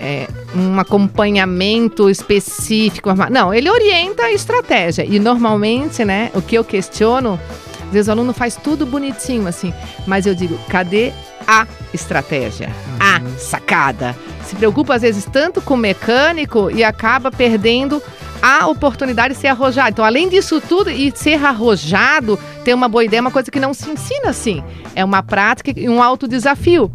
é, 0.02 0.28
um 0.56 0.80
acompanhamento 0.80 2.10
específico. 2.10 3.10
Não, 3.30 3.54
ele 3.54 3.70
orienta 3.70 4.24
a 4.24 4.32
estratégia. 4.32 5.06
E 5.06 5.20
normalmente, 5.20 6.04
né, 6.04 6.32
o 6.34 6.42
que 6.42 6.56
eu 6.56 6.64
questiono, 6.64 7.40
às 7.86 7.94
vezes 7.94 8.08
o 8.08 8.12
aluno 8.12 8.34
faz 8.34 8.56
tudo 8.56 8.86
bonitinho, 8.86 9.48
assim, 9.48 9.72
mas 10.08 10.26
eu 10.26 10.34
digo, 10.34 10.58
cadê 10.68 11.14
a 11.48 11.68
estratégia? 11.94 12.70
A 13.00 13.20
uhum. 13.20 13.38
sacada? 13.38 14.16
Se 14.44 14.56
preocupa, 14.56 14.96
às 14.96 15.04
vezes, 15.04 15.24
tanto 15.26 15.62
com 15.62 15.76
o 15.76 15.78
mecânico 15.78 16.72
e 16.72 16.84
acaba 16.84 17.32
perdendo 17.32 18.02
a 18.42 18.68
oportunidade 18.68 19.36
de 19.36 19.40
ser 19.40 19.50
arrojado. 19.50 19.92
Então, 19.92 20.04
além 20.04 20.28
disso 20.28 20.60
tudo, 20.60 20.90
e 20.90 21.12
ser 21.16 21.46
arrojado, 21.46 22.40
ter 22.66 22.74
uma 22.74 22.88
boa 22.88 23.04
ideia 23.04 23.20
é 23.20 23.22
uma 23.22 23.30
coisa 23.30 23.52
que 23.52 23.60
não 23.60 23.74
se 23.74 23.88
ensina 23.88 24.30
assim. 24.30 24.64
É 24.96 25.06
uma 25.06 25.22
prática 25.22 25.72
e 25.76 25.88
um 25.88 26.02
alto 26.02 26.28
desafio. 26.28 26.92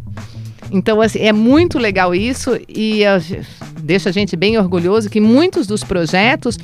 Então, 0.71 1.01
assim, 1.01 1.21
é 1.21 1.33
muito 1.33 1.79
legal 1.79 2.15
isso 2.15 2.59
e 2.69 3.03
uh, 3.03 3.45
deixa 3.81 4.09
a 4.09 4.13
gente 4.13 4.37
bem 4.37 4.59
orgulhoso 4.59 5.09
que 5.09 5.21
muitos 5.21 5.67
dos 5.67 5.85
projetos 5.85 6.59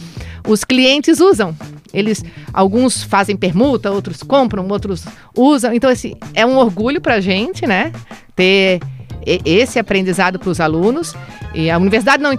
os 0.47 0.65
clientes 0.65 1.21
usam. 1.21 1.57
Eles, 1.93 2.25
alguns 2.53 3.03
fazem 3.03 3.37
permuta, 3.37 3.91
outros 3.91 4.23
compram, 4.23 4.67
outros 4.69 5.05
usam. 5.37 5.75
Então, 5.75 5.91
assim, 5.91 6.15
é 6.35 6.45
um 6.45 6.57
orgulho 6.57 7.01
para 7.01 7.15
a 7.15 7.21
gente, 7.21 7.67
né? 7.67 7.93
Ter 8.35 8.81
esse 9.27 9.79
aprendizado 9.79 10.39
para 10.39 10.51
os 10.51 10.61
alunos. 10.61 11.15
E 11.55 11.71
a 11.71 11.77
universidade 11.77 12.23
não, 12.23 12.31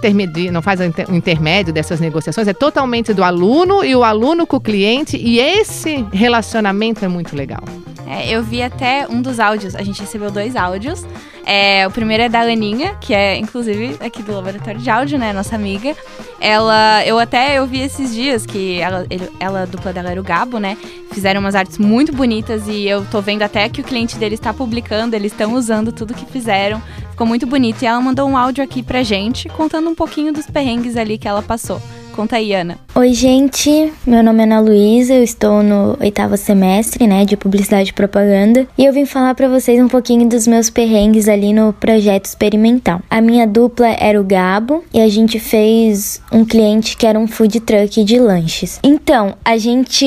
não 0.52 0.62
faz 0.62 0.80
o 0.80 1.14
intermédio 1.14 1.72
dessas 1.72 2.00
negociações, 2.00 2.48
é 2.48 2.52
totalmente 2.52 3.12
do 3.12 3.22
aluno 3.22 3.84
e 3.84 3.94
o 3.94 4.02
aluno 4.02 4.46
com 4.46 4.56
o 4.56 4.60
cliente, 4.60 5.16
e 5.16 5.38
esse 5.38 6.04
relacionamento 6.12 7.04
é 7.04 7.08
muito 7.08 7.36
legal. 7.36 7.62
É, 8.06 8.28
eu 8.28 8.42
vi 8.42 8.62
até 8.62 9.06
um 9.08 9.22
dos 9.22 9.40
áudios, 9.40 9.74
a 9.74 9.82
gente 9.82 10.00
recebeu 10.00 10.30
dois 10.30 10.56
áudios. 10.56 11.04
É, 11.46 11.86
o 11.86 11.90
primeiro 11.90 12.22
é 12.22 12.28
da 12.28 12.40
Aninha, 12.40 12.94
que 13.00 13.14
é 13.14 13.36
inclusive 13.36 13.96
aqui 14.00 14.22
do 14.22 14.32
laboratório 14.32 14.80
de 14.80 14.90
áudio, 14.90 15.18
né, 15.18 15.32
nossa 15.32 15.54
amiga. 15.54 15.94
Ela, 16.40 17.04
eu 17.06 17.18
até 17.18 17.58
eu 17.58 17.66
vi 17.66 17.80
esses 17.80 18.14
dias 18.14 18.44
que 18.44 18.78
ela, 18.80 19.06
ele, 19.08 19.30
ela 19.40 19.62
a 19.62 19.66
dupla 19.66 19.92
dela 19.92 20.10
era 20.10 20.20
o 20.20 20.24
Gabo, 20.24 20.58
né? 20.58 20.76
Fizeram 21.12 21.40
umas 21.40 21.54
artes 21.54 21.78
muito 21.78 22.12
bonitas 22.12 22.66
e 22.66 22.86
eu 22.86 23.04
tô 23.06 23.20
vendo 23.20 23.42
até 23.42 23.68
que 23.68 23.80
o 23.80 23.84
cliente 23.84 24.16
dele 24.16 24.34
está 24.34 24.52
publicando, 24.52 25.16
eles 25.16 25.32
estão 25.32 25.54
usando 25.54 25.92
tudo 25.92 26.12
que 26.12 26.26
fizeram. 26.26 26.73
Ficou 27.10 27.26
muito 27.26 27.46
bonito 27.46 27.82
e 27.82 27.86
ela 27.86 28.00
mandou 28.00 28.28
um 28.28 28.36
áudio 28.36 28.62
aqui 28.62 28.82
pra 28.82 29.02
gente 29.02 29.48
contando 29.48 29.88
um 29.88 29.94
pouquinho 29.94 30.32
dos 30.32 30.46
perrengues 30.46 30.96
ali 30.96 31.18
que 31.18 31.28
ela 31.28 31.42
passou. 31.42 31.80
Conta 32.14 32.36
aí, 32.36 32.52
Ana. 32.54 32.78
Oi, 32.94 33.12
gente. 33.12 33.92
Meu 34.06 34.22
nome 34.22 34.38
é 34.38 34.42
Ana 34.44 34.60
Luísa, 34.60 35.14
eu 35.14 35.24
estou 35.24 35.64
no 35.64 35.96
oitavo 36.00 36.36
semestre, 36.36 37.08
né, 37.08 37.24
de 37.24 37.36
Publicidade 37.36 37.90
e 37.90 37.92
Propaganda, 37.92 38.68
e 38.78 38.84
eu 38.84 38.92
vim 38.92 39.04
falar 39.04 39.34
para 39.34 39.48
vocês 39.48 39.82
um 39.82 39.88
pouquinho 39.88 40.28
dos 40.28 40.46
meus 40.46 40.70
perrengues 40.70 41.28
ali 41.28 41.52
no 41.52 41.72
projeto 41.72 42.26
experimental. 42.26 43.00
A 43.10 43.20
minha 43.20 43.48
dupla 43.48 43.88
era 43.88 44.20
o 44.20 44.22
Gabo 44.22 44.84
e 44.94 45.00
a 45.00 45.08
gente 45.08 45.40
fez 45.40 46.22
um 46.30 46.44
cliente 46.44 46.96
que 46.96 47.04
era 47.04 47.18
um 47.18 47.26
food 47.26 47.58
truck 47.58 48.04
de 48.04 48.18
lanches. 48.20 48.78
Então, 48.84 49.34
a 49.44 49.58
gente 49.58 50.06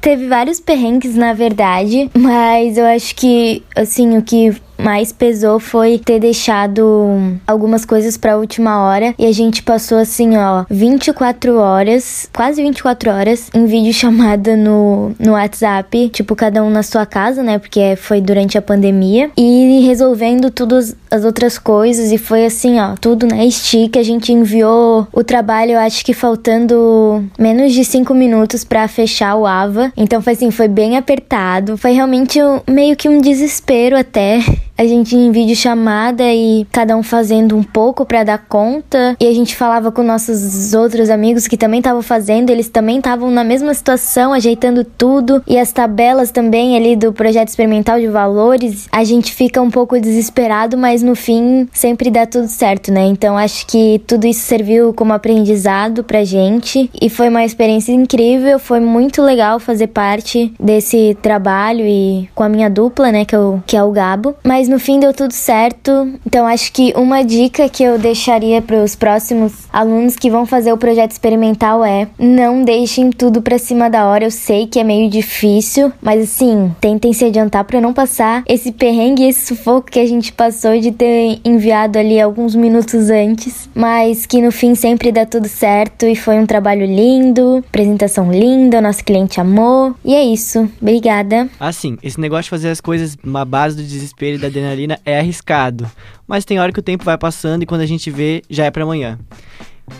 teve 0.00 0.28
vários 0.28 0.58
perrengues, 0.58 1.14
na 1.14 1.34
verdade, 1.34 2.10
mas 2.16 2.78
eu 2.78 2.86
acho 2.86 3.14
que, 3.14 3.62
assim, 3.76 4.16
o 4.16 4.22
que 4.22 4.54
mais 4.82 5.12
pesou 5.12 5.58
foi 5.60 5.98
ter 5.98 6.18
deixado 6.18 7.38
algumas 7.46 7.84
coisas 7.84 8.16
para 8.16 8.36
última 8.36 8.82
hora 8.82 9.14
e 9.18 9.26
a 9.26 9.32
gente 9.32 9.62
passou 9.62 9.98
assim, 9.98 10.36
ó, 10.36 10.64
24 10.70 11.56
horas, 11.56 12.28
quase 12.34 12.62
24 12.62 13.10
horas 13.10 13.50
em 13.54 13.66
vídeo 13.66 13.92
chamada 13.92 14.56
no, 14.56 15.12
no 15.18 15.32
WhatsApp, 15.32 16.08
tipo 16.08 16.34
cada 16.34 16.62
um 16.62 16.70
na 16.70 16.82
sua 16.82 17.06
casa, 17.06 17.42
né? 17.42 17.58
Porque 17.58 17.96
foi 17.96 18.20
durante 18.20 18.58
a 18.58 18.62
pandemia 18.62 19.30
e 19.36 19.80
resolvendo 19.86 20.50
tudo 20.50 20.78
as 21.10 21.24
outras 21.24 21.58
coisas 21.58 22.10
e 22.10 22.18
foi 22.18 22.44
assim, 22.44 22.80
ó, 22.80 22.94
tudo 23.00 23.26
na 23.26 23.48
stick. 23.50 23.96
A 23.96 24.02
gente 24.02 24.32
enviou 24.32 25.06
o 25.12 25.22
trabalho, 25.22 25.72
eu 25.72 25.78
acho 25.78 26.04
que 26.04 26.14
faltando 26.14 27.24
menos 27.38 27.72
de 27.72 27.84
5 27.84 28.14
minutos 28.14 28.64
para 28.64 28.88
fechar 28.88 29.36
o 29.36 29.46
AVA. 29.46 29.92
Então 29.96 30.22
foi 30.22 30.32
assim, 30.32 30.50
foi 30.50 30.68
bem 30.68 30.96
apertado. 30.96 31.76
Foi 31.76 31.92
realmente 31.92 32.42
um, 32.42 32.60
meio 32.68 32.96
que 32.96 33.08
um 33.08 33.20
desespero 33.20 33.96
até 33.96 34.40
a 34.82 34.86
gente 34.86 35.14
em 35.14 35.30
vídeo 35.30 35.54
chamada 35.54 36.24
e 36.24 36.66
cada 36.72 36.96
um 36.96 37.04
fazendo 37.04 37.56
um 37.56 37.62
pouco 37.62 38.04
para 38.04 38.24
dar 38.24 38.38
conta. 38.48 39.16
E 39.20 39.28
a 39.28 39.32
gente 39.32 39.54
falava 39.54 39.92
com 39.92 40.02
nossos 40.02 40.74
outros 40.74 41.08
amigos 41.08 41.46
que 41.46 41.56
também 41.56 41.78
estavam 41.78 42.02
fazendo, 42.02 42.50
eles 42.50 42.68
também 42.68 42.98
estavam 42.98 43.30
na 43.30 43.44
mesma 43.44 43.72
situação, 43.74 44.32
ajeitando 44.32 44.82
tudo. 44.82 45.40
E 45.46 45.56
as 45.56 45.70
tabelas 45.70 46.32
também 46.32 46.76
ali 46.76 46.96
do 46.96 47.12
projeto 47.12 47.46
experimental 47.46 48.00
de 48.00 48.08
valores, 48.08 48.88
a 48.90 49.04
gente 49.04 49.32
fica 49.32 49.62
um 49.62 49.70
pouco 49.70 50.00
desesperado, 50.00 50.76
mas 50.76 51.00
no 51.00 51.14
fim 51.14 51.68
sempre 51.72 52.10
dá 52.10 52.26
tudo 52.26 52.48
certo, 52.48 52.90
né? 52.90 53.04
Então 53.04 53.38
acho 53.38 53.64
que 53.68 54.02
tudo 54.04 54.26
isso 54.26 54.40
serviu 54.40 54.92
como 54.92 55.12
aprendizado 55.12 56.02
pra 56.02 56.24
gente 56.24 56.90
e 57.00 57.08
foi 57.08 57.28
uma 57.28 57.44
experiência 57.44 57.92
incrível, 57.92 58.58
foi 58.58 58.80
muito 58.80 59.22
legal 59.22 59.60
fazer 59.60 59.86
parte 59.86 60.52
desse 60.58 61.16
trabalho 61.22 61.86
e 61.86 62.28
com 62.34 62.42
a 62.42 62.48
minha 62.48 62.68
dupla, 62.68 63.12
né, 63.12 63.24
que, 63.24 63.36
eu, 63.36 63.62
que 63.64 63.76
é 63.76 63.82
o 63.82 63.92
Gabo. 63.92 64.34
Mas 64.42 64.71
no 64.72 64.78
fim 64.78 64.98
deu 64.98 65.12
tudo 65.12 65.32
certo. 65.32 65.90
Então 66.26 66.46
acho 66.46 66.72
que 66.72 66.94
uma 66.96 67.22
dica 67.22 67.68
que 67.68 67.84
eu 67.84 67.98
deixaria 67.98 68.62
para 68.62 68.82
os 68.82 68.96
próximos 68.96 69.52
alunos 69.70 70.16
que 70.16 70.30
vão 70.30 70.46
fazer 70.46 70.72
o 70.72 70.78
projeto 70.78 71.10
experimental 71.10 71.84
é: 71.84 72.08
não 72.18 72.64
deixem 72.64 73.10
tudo 73.10 73.42
para 73.42 73.58
cima 73.58 73.90
da 73.90 74.06
hora. 74.06 74.24
Eu 74.24 74.30
sei 74.30 74.66
que 74.66 74.80
é 74.80 74.84
meio 74.84 75.10
difícil, 75.10 75.92
mas 76.00 76.22
assim, 76.22 76.74
tentem 76.80 77.12
se 77.12 77.26
adiantar 77.26 77.64
para 77.64 77.80
não 77.80 77.92
passar 77.92 78.42
esse 78.46 78.72
perrengue, 78.72 79.24
esse 79.24 79.46
sufoco 79.46 79.90
que 79.90 80.00
a 80.00 80.06
gente 80.06 80.32
passou 80.32 80.78
de 80.80 80.90
ter 80.90 81.38
enviado 81.44 81.98
ali 81.98 82.18
alguns 82.18 82.54
minutos 82.54 83.10
antes, 83.10 83.68
mas 83.74 84.24
que 84.24 84.40
no 84.40 84.50
fim 84.50 84.74
sempre 84.74 85.12
dá 85.12 85.26
tudo 85.26 85.48
certo 85.48 86.06
e 86.06 86.16
foi 86.16 86.36
um 86.38 86.46
trabalho 86.46 86.86
lindo, 86.86 87.62
apresentação 87.68 88.32
linda, 88.32 88.80
nosso 88.80 89.04
cliente 89.04 89.38
amou. 89.38 89.94
E 90.02 90.14
é 90.14 90.24
isso. 90.24 90.66
Obrigada. 90.80 91.48
Assim, 91.60 91.98
esse 92.02 92.18
negócio 92.18 92.44
de 92.44 92.50
fazer 92.50 92.70
as 92.70 92.80
coisas 92.80 93.18
uma 93.22 93.44
base 93.44 93.76
do 93.76 93.82
desespero 93.82 94.36
e 94.36 94.38
da 94.38 94.48
adrenalina 94.52 94.98
é 95.04 95.18
arriscado, 95.18 95.90
mas 96.26 96.44
tem 96.44 96.60
hora 96.60 96.72
que 96.72 96.78
o 96.78 96.82
tempo 96.82 97.04
vai 97.04 97.18
passando 97.18 97.62
e 97.62 97.66
quando 97.66 97.80
a 97.80 97.86
gente 97.86 98.10
vê, 98.10 98.42
já 98.48 98.64
é 98.66 98.70
para 98.70 98.82
amanhã. 98.84 99.18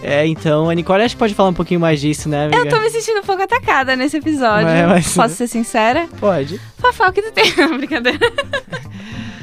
É, 0.03 0.27
então, 0.27 0.71
a 0.71 0.75
Nicole 0.75 1.03
acho 1.03 1.17
que 1.17 1.19
pode 1.19 1.35
falar 1.35 1.49
um 1.51 1.55
pouquinho 1.55 1.81
mais 1.81 2.01
disso, 2.01 2.29
né, 2.29 2.45
amiga? 2.47 2.57
Eu 2.59 2.69
tô 2.69 2.81
me 2.81 2.89
sentindo 2.89 3.19
um 3.21 3.25
pouco 3.25 3.43
atacada 3.43 3.95
nesse 3.97 4.17
episódio. 4.17 4.65
Mas- 4.69 4.89
mas- 4.89 5.15
Posso 5.15 5.35
ser 5.35 5.49
sincera? 5.49 6.09
Pode. 6.21 6.61
Fafá, 6.79 7.09
o 7.09 7.13
que 7.13 7.21
tu 7.21 7.33
tem? 7.33 7.45
Brincadeira. 7.77 8.19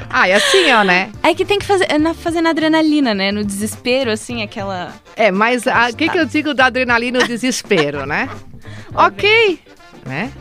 Ah, 0.10 0.28
e 0.28 0.34
assim, 0.34 0.72
ó, 0.72 0.84
né? 0.84 1.12
É 1.22 1.36
que 1.36 1.46
tem 1.46 1.60
que 1.60 1.66
fazer, 1.66 1.86
é 1.90 2.00
na, 2.00 2.14
fazer 2.16 2.42
na 2.42 2.50
adrenalina, 2.50 3.14
né? 3.14 3.32
No 3.32 3.44
desespero, 3.44 4.10
assim, 4.12 4.42
aquela... 4.42 4.92
É, 5.16 5.30
mas 5.30 5.66
o 5.68 5.96
que, 5.96 6.10
que 6.10 6.18
eu 6.18 6.26
digo 6.26 6.54
da 6.54 6.66
adrenalina 6.66 7.20
e 7.20 7.24
o 7.24 7.28
desespero, 7.28 8.06
né? 8.08 8.28
ok, 8.96 9.60
né? 10.06 10.32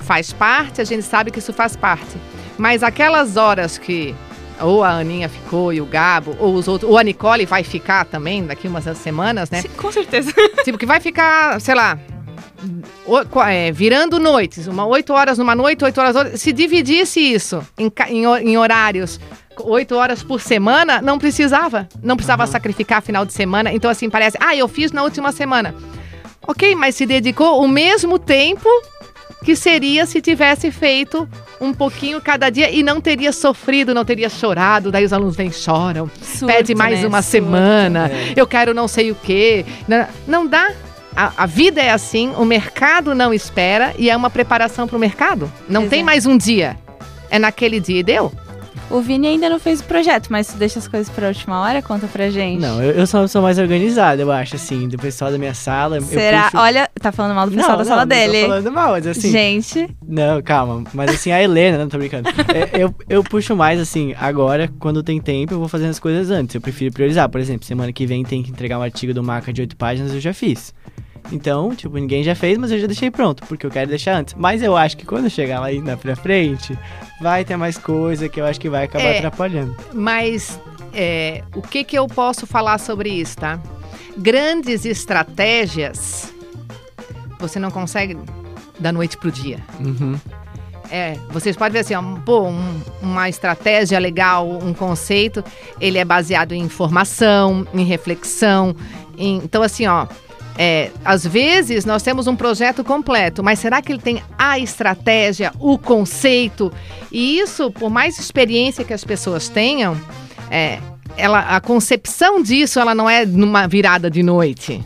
Faz 0.00 0.32
parte, 0.32 0.80
a 0.80 0.84
gente 0.84 1.02
sabe 1.02 1.30
que 1.30 1.38
isso 1.38 1.52
faz 1.52 1.74
parte. 1.76 2.16
Mas 2.58 2.82
aquelas 2.82 3.36
horas 3.36 3.78
que 3.78 4.14
ou 4.60 4.82
a 4.82 4.90
Aninha 4.90 5.28
ficou 5.28 5.70
e 5.72 5.80
o 5.82 5.84
Gabo, 5.86 6.34
ou 6.40 6.54
os 6.54 6.66
outros, 6.66 6.90
ou 6.90 6.96
a 6.96 7.02
Nicole 7.02 7.44
vai 7.44 7.62
ficar 7.62 8.06
também 8.06 8.44
daqui 8.46 8.66
umas 8.66 8.84
semanas, 8.96 9.50
né? 9.50 9.60
Sim, 9.60 9.68
com 9.76 9.92
certeza. 9.92 10.32
Tipo, 10.64 10.78
que 10.78 10.86
vai 10.86 10.98
ficar, 10.98 11.60
sei 11.60 11.74
lá, 11.74 11.98
o- 13.06 13.42
é, 13.42 13.70
virando 13.70 14.18
noites, 14.18 14.66
uma 14.66 14.86
oito 14.86 15.12
horas 15.12 15.36
numa 15.36 15.54
noite, 15.54 15.84
oito 15.84 16.00
horas 16.00 16.16
outra. 16.16 16.36
Se 16.38 16.52
dividisse 16.54 17.20
isso 17.20 17.62
em, 17.78 17.92
em 18.08 18.24
em 18.50 18.56
horários, 18.56 19.20
oito 19.60 19.94
horas 19.94 20.22
por 20.22 20.40
semana, 20.40 21.02
não 21.02 21.18
precisava. 21.18 21.86
Não 22.02 22.16
precisava 22.16 22.46
sacrificar 22.46 23.02
final 23.02 23.26
de 23.26 23.34
semana. 23.34 23.70
Então, 23.74 23.90
assim, 23.90 24.08
parece, 24.08 24.38
ah, 24.40 24.56
eu 24.56 24.66
fiz 24.68 24.90
na 24.90 25.02
última 25.02 25.32
semana. 25.32 25.74
Ok, 26.48 26.74
mas 26.74 26.94
se 26.94 27.04
dedicou 27.04 27.62
o 27.62 27.68
mesmo 27.68 28.18
tempo 28.18 28.68
que 29.44 29.54
seria 29.54 30.06
se 30.06 30.20
tivesse 30.22 30.70
feito 30.70 31.28
um 31.60 31.72
pouquinho 31.72 32.20
cada 32.20 32.50
dia 32.50 32.70
e 32.70 32.82
não 32.82 33.00
teria 33.00 33.32
sofrido, 33.32 33.94
não 33.94 34.04
teria 34.04 34.28
chorado. 34.28 34.90
Daí 34.90 35.04
os 35.04 35.12
alunos 35.12 35.36
vêm 35.36 35.50
choram 35.50 36.10
Surto, 36.20 36.46
pede 36.52 36.74
mais 36.74 37.00
né? 37.00 37.06
uma 37.06 37.22
Surto. 37.22 37.32
semana, 37.46 38.08
É. 38.10 38.32
eu 38.36 38.46
quero 38.46 38.74
não 38.74 38.86
sei 38.88 39.10
o 39.10 39.14
quê. 39.14 39.64
Não, 39.88 40.06
não 40.26 40.46
dá. 40.46 40.70
A, 41.14 41.32
a 41.44 41.46
vida 41.46 41.80
é 41.80 41.90
assim, 41.90 42.32
o 42.36 42.44
mercado 42.44 43.14
não 43.14 43.32
espera 43.32 43.94
e 43.98 44.10
é 44.10 44.16
uma 44.16 44.28
preparação 44.28 44.86
para 44.86 44.96
o 44.96 45.00
mercado. 45.00 45.50
Não 45.68 45.82
Pois 45.82 45.90
tem 45.90 46.04
mais 46.04 46.26
um 46.26 46.36
dia. 46.36 46.76
É 47.30 47.38
naquele 47.38 47.80
dia 47.80 48.00
e 48.00 48.02
deu. 48.02 48.30
O 48.90 49.00
Vini 49.00 49.26
ainda 49.26 49.48
não 49.50 49.58
fez 49.58 49.80
o 49.80 49.84
projeto, 49.84 50.28
mas 50.30 50.46
tu 50.46 50.56
deixa 50.56 50.78
as 50.78 50.86
coisas 50.86 51.08
pra 51.08 51.28
última 51.28 51.60
hora? 51.60 51.82
Conta 51.82 52.06
pra 52.06 52.30
gente. 52.30 52.60
Não, 52.60 52.82
eu, 52.82 52.92
eu 52.92 53.06
sou 53.06 53.22
pessoa 53.22 53.42
mais 53.42 53.58
organizada, 53.58 54.22
eu 54.22 54.30
acho, 54.30 54.56
assim, 54.56 54.86
do 54.88 54.96
pessoal 54.96 55.30
da 55.30 55.38
minha 55.38 55.54
sala. 55.54 55.96
eu 55.96 56.02
Será? 56.02 56.44
puxo- 56.44 56.56
Olha, 56.62 56.88
tá 57.00 57.10
falando 57.10 57.34
mal 57.34 57.46
do 57.48 57.54
pessoal 57.56 57.70
não, 57.72 57.78
da 57.78 57.84
não, 57.84 57.88
sala 57.90 58.00
não 58.02 58.08
dele. 58.08 58.40
Tô 58.42 58.46
falando 58.48 58.72
mal, 58.72 58.90
mas 58.92 59.06
assim. 59.06 59.30
Gente, 59.30 59.88
Não, 60.06 60.40
calma. 60.42 60.84
Mas 60.94 61.10
assim, 61.10 61.32
a 61.32 61.42
Helena, 61.42 61.78
não 61.78 61.88
tô 61.88 61.98
brincando. 61.98 62.28
É, 62.28 62.82
eu, 62.82 62.94
eu 63.08 63.24
puxo 63.24 63.56
mais 63.56 63.80
assim, 63.80 64.14
agora, 64.18 64.70
quando 64.78 65.02
tem 65.02 65.20
tempo, 65.20 65.52
eu 65.54 65.58
vou 65.58 65.68
fazendo 65.68 65.90
as 65.90 65.98
coisas 65.98 66.30
antes. 66.30 66.54
Eu 66.54 66.60
prefiro 66.60 66.92
priorizar. 66.92 67.28
Por 67.28 67.40
exemplo, 67.40 67.66
semana 67.66 67.92
que 67.92 68.06
vem 68.06 68.22
tem 68.24 68.42
que 68.42 68.50
entregar 68.50 68.78
um 68.78 68.82
artigo 68.82 69.12
do 69.12 69.22
Maca 69.22 69.52
de 69.52 69.60
8 69.62 69.76
páginas, 69.76 70.12
eu 70.14 70.20
já 70.20 70.32
fiz. 70.32 70.72
Então, 71.32 71.74
tipo, 71.74 71.96
ninguém 71.96 72.22
já 72.22 72.34
fez, 72.34 72.56
mas 72.56 72.70
eu 72.70 72.78
já 72.78 72.86
deixei 72.86 73.10
pronto, 73.10 73.42
porque 73.46 73.66
eu 73.66 73.70
quero 73.70 73.88
deixar 73.90 74.16
antes. 74.16 74.34
Mas 74.34 74.62
eu 74.62 74.76
acho 74.76 74.96
que 74.96 75.04
quando 75.04 75.28
chegar 75.28 75.60
lá 75.60 75.66
aí 75.66 75.80
na 75.80 75.96
pra 75.96 76.14
frente, 76.14 76.78
vai 77.20 77.44
ter 77.44 77.56
mais 77.56 77.76
coisa 77.76 78.28
que 78.28 78.40
eu 78.40 78.46
acho 78.46 78.60
que 78.60 78.68
vai 78.70 78.84
acabar 78.84 79.04
É. 79.04 79.18
atrapalhando. 79.18 79.76
Mas 79.92 80.58
é, 80.94 81.42
o 81.54 81.62
que, 81.62 81.82
que 81.84 81.98
eu 81.98 82.06
posso 82.06 82.46
falar 82.46 82.78
sobre 82.78 83.08
isso, 83.10 83.36
tá? 83.38 83.60
Grandes 84.16 84.84
estratégias 84.84 86.32
você 87.38 87.58
não 87.58 87.70
consegue 87.70 88.16
da 88.78 88.92
noite 88.92 89.16
pro 89.16 89.30
dia. 89.30 89.58
Uhum. 89.80 90.16
É, 90.90 91.14
vocês 91.30 91.56
podem 91.56 91.72
ver 91.72 91.78
assim, 91.80 91.94
ó, 91.94 92.02
pô, 92.24 92.42
um- 92.48 92.80
uma 93.02 93.28
estratégia 93.28 93.98
legal, 93.98 94.48
um 94.48 94.72
conceito, 94.72 95.42
ele 95.80 95.98
é 95.98 96.04
baseado 96.04 96.52
em 96.52 96.60
informação, 96.62 97.66
em 97.74 97.84
reflexão. 97.84 98.74
em- 99.18 99.38
então, 99.38 99.62
assim, 99.62 99.86
ó, 99.86 100.06
é, 100.58 100.90
às 101.04 101.26
vezes 101.26 101.84
nós 101.84 102.02
temos 102.02 102.26
um 102.26 102.34
projeto 102.34 102.82
completo, 102.82 103.42
mas 103.42 103.58
será 103.58 103.82
que 103.82 103.92
ele 103.92 104.00
tem 104.00 104.22
a 104.38 104.58
estratégia, 104.58 105.52
o 105.58 105.76
conceito? 105.78 106.72
E 107.12 107.38
isso, 107.38 107.70
por 107.70 107.90
mais 107.90 108.18
experiência 108.18 108.84
que 108.84 108.94
as 108.94 109.04
pessoas 109.04 109.48
tenham, 109.48 110.00
é, 110.50 110.78
ela, 111.16 111.40
a 111.40 111.60
concepção 111.60 112.42
disso 112.42 112.80
ela 112.80 112.94
não 112.94 113.08
é 113.08 113.26
numa 113.26 113.66
virada 113.66 114.10
de 114.10 114.22
noite. 114.22 114.82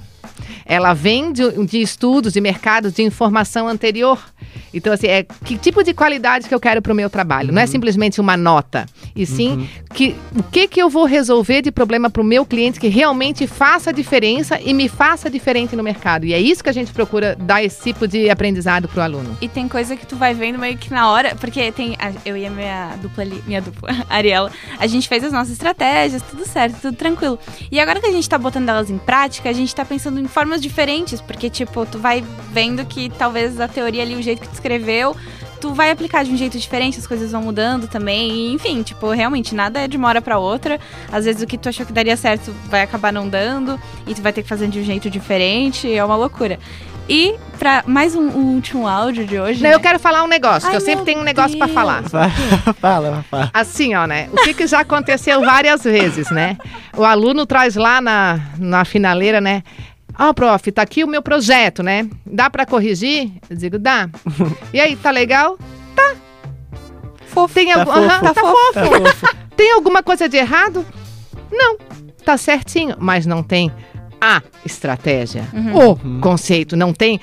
Ela 0.71 0.95
vem 0.95 1.33
de, 1.33 1.67
de 1.67 1.83
estudos, 1.83 2.33
de 2.33 2.41
mercados, 2.41 2.93
de 2.93 3.03
informação 3.03 3.67
anterior. 3.67 4.23
Então, 4.73 4.93
assim, 4.93 5.09
é 5.09 5.25
que 5.45 5.59
tipo 5.59 5.83
de 5.83 5.93
qualidade 5.93 6.49
que 6.49 6.55
eu 6.55 6.61
quero 6.61 6.81
para 6.81 6.93
o 6.93 6.95
meu 6.95 7.11
trabalho. 7.11 7.53
Não 7.53 7.61
é 7.61 7.67
simplesmente 7.67 8.21
uma 8.21 8.37
nota. 8.37 8.87
E 9.17 9.27
sim, 9.27 9.69
que, 9.93 10.15
o 10.37 10.43
que, 10.45 10.69
que 10.69 10.81
eu 10.81 10.89
vou 10.89 11.05
resolver 11.07 11.61
de 11.61 11.73
problema 11.73 12.09
para 12.09 12.23
o 12.23 12.25
meu 12.25 12.47
cliente 12.47 12.79
que 12.79 12.87
realmente 12.87 13.49
faça 13.49 13.93
diferença 13.93 14.61
e 14.61 14.73
me 14.73 14.89
faça 14.89 15.29
diferente 15.29 15.75
no 15.75 15.83
mercado. 15.83 16.25
E 16.25 16.33
é 16.33 16.39
isso 16.39 16.62
que 16.62 16.71
a 16.71 16.73
gente 16.73 16.93
procura 16.93 17.35
dar 17.37 17.65
esse 17.65 17.83
tipo 17.83 18.07
de 18.07 18.31
aprendizado 18.31 18.87
para 18.89 19.00
o 19.00 19.03
aluno. 19.03 19.37
E 19.41 19.49
tem 19.49 19.67
coisa 19.67 19.97
que 19.97 20.07
tu 20.07 20.15
vai 20.15 20.35
vendo 20.35 20.57
meio 20.59 20.79
que 20.79 20.91
na 20.93 21.11
hora, 21.11 21.35
porque 21.35 21.73
tem 21.73 21.97
a- 21.99 22.12
eu 22.25 22.37
e 22.37 22.47
a 22.47 22.50
minha 22.50 22.95
dupla 23.03 23.25
ali, 23.25 23.43
minha 23.49 23.61
dupla, 23.61 23.91
Ariela, 24.09 24.53
a 24.79 24.87
gente 24.87 25.09
fez 25.09 25.25
as 25.25 25.33
nossas 25.33 25.53
estratégias, 25.53 26.23
tudo 26.23 26.47
certo, 26.47 26.81
tudo 26.81 26.97
tranquilo. 26.97 27.39
E 27.73 27.81
agora 27.81 27.99
que 28.00 28.07
a 28.07 28.12
gente 28.12 28.29
tá 28.29 28.39
botando 28.39 28.69
elas 28.69 28.89
em 28.89 28.99
prática, 28.99 29.49
a 29.50 29.53
gente 29.53 29.75
tá 29.75 29.85
pensando 29.85 30.21
em 30.21 30.29
formas 30.29 30.60
diferentes, 30.61 31.21
porque 31.21 31.49
tipo, 31.49 31.87
tu 31.87 31.99
vai 31.99 32.25
vendo 32.52 32.85
que 32.85 33.11
talvez 33.11 33.61
a 33.61 33.69
teoria 33.69 34.02
ali, 34.02 34.14
o 34.14 34.23
jeito 34.23 34.40
que 34.40 34.49
tu 34.49 34.55
escreveu, 34.55 35.17
tu 35.61 35.75
vai 35.75 35.90
aplicar 35.90 36.25
de 36.25 36.33
um 36.33 36.37
jeito 36.37 36.59
diferente, 36.59 36.99
as 36.99 37.07
coisas 37.07 37.33
vão 37.33 37.43
mudando 37.43 37.87
também, 37.87 38.31
e, 38.31 38.52
enfim, 38.52 38.83
tipo, 38.83 39.11
realmente 39.11 39.55
nada 39.55 39.81
é 39.81 39.88
de 39.88 39.97
uma 39.97 40.09
hora 40.09 40.23
pra 40.23 40.38
outra. 40.38 40.81
Às 41.12 41.26
vezes 41.26 41.43
o 41.43 41.47
que 41.47 41.59
tu 41.59 41.69
achou 41.69 41.85
que 41.85 41.93
daria 41.93 42.17
certo 42.17 42.55
vai 42.67 42.83
acabar 42.83 43.12
não 43.12 43.29
dando, 43.29 43.79
e 44.07 44.14
tu 44.14 44.23
vai 44.23 44.33
ter 44.33 44.43
que 44.43 44.49
fazer 44.49 44.69
de 44.69 44.81
um 44.81 44.85
jeito 44.85 45.11
diferente, 45.11 45.93
é 45.93 46.05
uma 46.05 46.17
loucura. 46.17 46.59
E 47.09 47.35
pra 47.59 47.83
mais 47.88 48.14
um, 48.14 48.23
um 48.23 48.55
último 48.55 48.87
áudio 48.87 49.26
de 49.26 49.38
hoje. 49.38 49.61
Não, 49.61 49.71
né? 49.71 49.75
eu 49.75 49.81
quero 49.81 49.99
falar 49.99 50.23
um 50.23 50.29
negócio, 50.29 50.69
que 50.69 50.76
Ai, 50.76 50.76
eu 50.76 50.81
sempre 50.81 51.05
tenho 51.05 51.19
um 51.19 51.25
negócio 51.25 51.59
para 51.59 51.67
falar. 51.67 52.05
fala, 52.81 53.25
fala. 53.29 53.50
Assim, 53.52 53.97
ó, 53.97 54.07
né? 54.07 54.29
O 54.33 54.37
que, 54.37 54.55
que 54.55 54.64
já 54.67 54.81
aconteceu 54.81 55.40
várias 55.40 55.83
vezes, 55.83 56.31
né? 56.31 56.57
O 56.97 57.05
aluno 57.05 57.45
traz 57.47 57.75
lá 57.75 58.00
na, 58.00 58.40
na 58.57 58.85
finaleira, 58.85 59.40
né? 59.40 59.64
Ó, 60.23 60.33
prof, 60.35 60.71
tá 60.71 60.83
aqui 60.83 61.03
o 61.03 61.09
meu 61.09 61.23
projeto, 61.23 61.83
né? 61.83 62.07
Dá 62.27 62.50
pra 62.50 62.67
corrigir? 62.67 63.31
Eu 63.49 63.57
digo, 63.57 63.79
dá. 63.79 64.09
E 64.73 64.79
aí, 64.81 64.95
tá 64.95 65.11
legal? 65.11 65.59
Tá. 65.97 66.15
Fofo. 67.27 67.55
Tem 67.55 67.73
Tá 67.73 67.85
fofo. 67.87 67.99
Aham, 67.99 68.21
tá 68.21 68.35
fofo. 68.35 68.75
Tá 68.75 68.85
fofo. 68.87 69.37
Tem 69.57 69.73
alguma 69.73 70.03
coisa 70.03 70.29
de 70.29 70.37
errado? 70.37 70.85
Não. 71.50 71.77
Tá 72.25 72.37
certinho, 72.37 72.97
mas 72.99 73.25
não 73.27 73.43
tem 73.43 73.71
a 74.21 74.43
estratégia. 74.65 75.43
O 75.75 76.21
conceito, 76.21 76.77
não 76.77 76.93
tem 76.93 77.19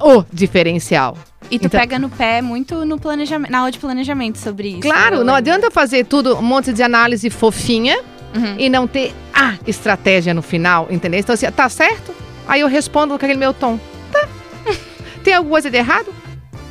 o 0.00 0.22
diferencial. 0.32 1.16
E 1.50 1.58
tu 1.58 1.66
Então- 1.66 1.80
pega 1.80 1.98
no 1.98 2.08
pé 2.10 2.40
muito 2.42 2.84
no 2.84 2.98
planejamento, 2.98 3.50
na 3.50 3.58
aula 3.58 3.70
de 3.70 3.78
planejamento 3.78 4.38
sobre 4.38 4.68
isso. 4.68 4.80
Claro, 4.80 5.16
não 5.16 5.18
lembro. 5.20 5.34
adianta 5.34 5.70
fazer 5.70 6.04
tudo, 6.06 6.36
um 6.36 6.42
monte 6.42 6.72
de 6.72 6.82
análise 6.82 7.28
fofinha 7.30 7.98
Uhum. 8.34 8.54
e 8.58 8.68
não 8.70 8.86
ter 8.86 9.12
a 9.34 9.54
estratégia 9.66 10.32
no 10.34 10.40
final, 10.42 10.86
entendeu? 10.90 11.20
Então, 11.20 11.34
assim, 11.34 11.50
tá 11.52 11.68
certo? 11.68 12.11
Aí 12.46 12.60
eu 12.60 12.68
respondo 12.68 13.10
com 13.18 13.24
aquele 13.24 13.38
meu 13.38 13.52
tom. 13.54 13.78
Tá. 14.10 14.28
Tem 15.24 15.34
alguma 15.34 15.54
coisa 15.54 15.70
de 15.70 15.76
errado? 15.76 16.12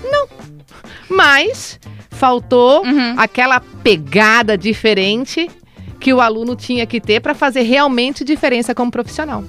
Não. 0.03 0.27
Mas 1.09 1.79
faltou 2.09 2.85
Uhum. 2.85 3.15
aquela 3.17 3.59
pegada 3.59 4.57
diferente 4.57 5.49
que 5.99 6.13
o 6.13 6.21
aluno 6.21 6.55
tinha 6.55 6.85
que 6.85 6.99
ter 6.99 7.19
para 7.19 7.33
fazer 7.33 7.61
realmente 7.61 8.23
diferença 8.23 8.73
como 8.75 8.91
profissional. 8.91 9.43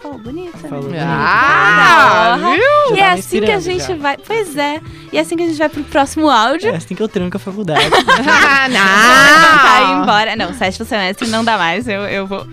Pô, 0.00 0.16
bonita. 0.16 0.56
Falou 0.58 0.88
né? 0.90 0.98
bonito. 0.98 1.04
Ah, 1.08 2.36
viu? 2.38 2.96
E 2.96 3.00
é 3.00 3.10
assim 3.10 3.40
que 3.40 3.50
a 3.50 3.58
gente 3.58 3.84
já. 3.84 3.96
vai. 3.96 4.16
Pois 4.16 4.56
é. 4.56 4.80
E 5.12 5.18
é 5.18 5.20
assim 5.20 5.36
que 5.36 5.42
a 5.42 5.46
gente 5.46 5.58
vai 5.58 5.68
pro 5.68 5.82
próximo 5.84 6.30
áudio. 6.30 6.70
É 6.70 6.76
assim 6.76 6.94
que 6.94 7.02
eu 7.02 7.08
tranco 7.08 7.36
a 7.36 7.40
faculdade. 7.40 7.80
Ah, 8.30 8.68
Vai 9.62 9.94
não! 9.94 10.02
embora. 10.02 10.36
Não, 10.36 10.52
sétimo 10.52 10.84
semestre 10.84 11.28
não 11.28 11.44
dá 11.44 11.56
mais. 11.56 11.88
Eu, 11.88 12.02
eu 12.02 12.26
vou. 12.26 12.46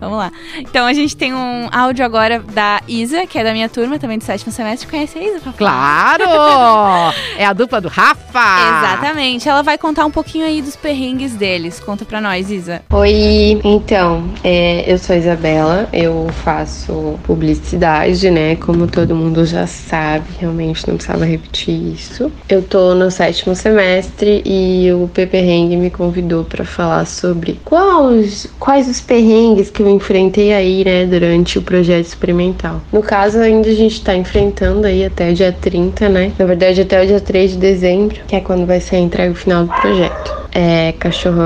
Vamos 0.00 0.18
lá. 0.18 0.32
Então 0.56 0.86
a 0.86 0.92
gente 0.92 1.16
tem 1.16 1.32
um 1.32 1.68
áudio 1.70 2.04
agora 2.04 2.40
da 2.40 2.82
Isa, 2.88 3.26
que 3.26 3.38
é 3.38 3.44
da 3.44 3.52
minha 3.52 3.68
turma, 3.68 3.98
também 3.98 4.18
do 4.18 4.24
sétimo 4.24 4.50
semestre. 4.50 4.88
Conhece 4.88 5.18
a 5.18 5.22
Isa, 5.22 5.40
Fafá? 5.40 5.56
Claro! 5.58 6.24
É 7.38 7.46
a 7.46 7.52
dupla 7.52 7.80
do 7.80 7.88
Rafa! 7.88 8.22
Exatamente. 8.32 9.48
Ela 9.48 9.62
vai 9.62 9.78
contar 9.78 10.04
um 10.04 10.10
pouquinho 10.10 10.44
aí 10.44 10.60
dos 10.60 10.76
perrengues 10.76 11.34
deles. 11.34 11.78
Conta 11.80 12.04
pra 12.04 12.20
nós, 12.20 12.50
Isa. 12.50 12.82
Oi, 12.90 13.60
então, 13.64 14.28
é, 14.42 14.84
eu 14.86 14.98
sou 14.98 15.14
a 15.14 15.18
Isabela, 15.18 15.88
eu 15.92 16.28
faço 16.44 16.81
publicidade, 17.22 18.30
né? 18.30 18.56
Como 18.56 18.86
todo 18.86 19.14
mundo 19.14 19.44
já 19.44 19.66
sabe, 19.66 20.26
realmente 20.38 20.86
não 20.88 20.96
precisava 20.96 21.24
repetir 21.24 21.92
isso. 21.92 22.30
Eu 22.48 22.62
tô 22.62 22.94
no 22.94 23.10
sétimo 23.10 23.54
semestre 23.54 24.42
e 24.44 24.90
o 24.92 25.08
Pepe 25.12 25.36
Heng 25.36 25.76
me 25.76 25.90
convidou 25.90 26.44
para 26.44 26.64
falar 26.64 27.06
sobre 27.06 27.60
quais, 27.64 28.46
quais 28.58 28.88
os 28.88 29.00
perrengues 29.00 29.70
que 29.70 29.82
eu 29.82 29.88
enfrentei 29.88 30.52
aí, 30.52 30.84
né, 30.84 31.06
durante 31.06 31.58
o 31.58 31.62
projeto 31.62 32.06
experimental. 32.06 32.80
No 32.92 33.02
caso, 33.02 33.38
ainda 33.38 33.68
a 33.68 33.74
gente 33.74 34.02
tá 34.02 34.14
enfrentando 34.14 34.86
aí 34.86 35.04
até 35.04 35.30
o 35.30 35.34
dia 35.34 35.52
30, 35.52 36.08
né? 36.08 36.32
Na 36.38 36.44
verdade, 36.44 36.80
até 36.80 37.02
o 37.02 37.06
dia 37.06 37.20
3 37.20 37.52
de 37.52 37.58
dezembro, 37.58 38.20
que 38.26 38.36
é 38.36 38.40
quando 38.40 38.66
vai 38.66 38.80
ser 38.80 38.96
a 38.96 39.00
entrega 39.00 39.34
final 39.34 39.64
do 39.64 39.72
projeto. 39.72 40.41
É, 40.54 40.92
cachorro 40.98 41.40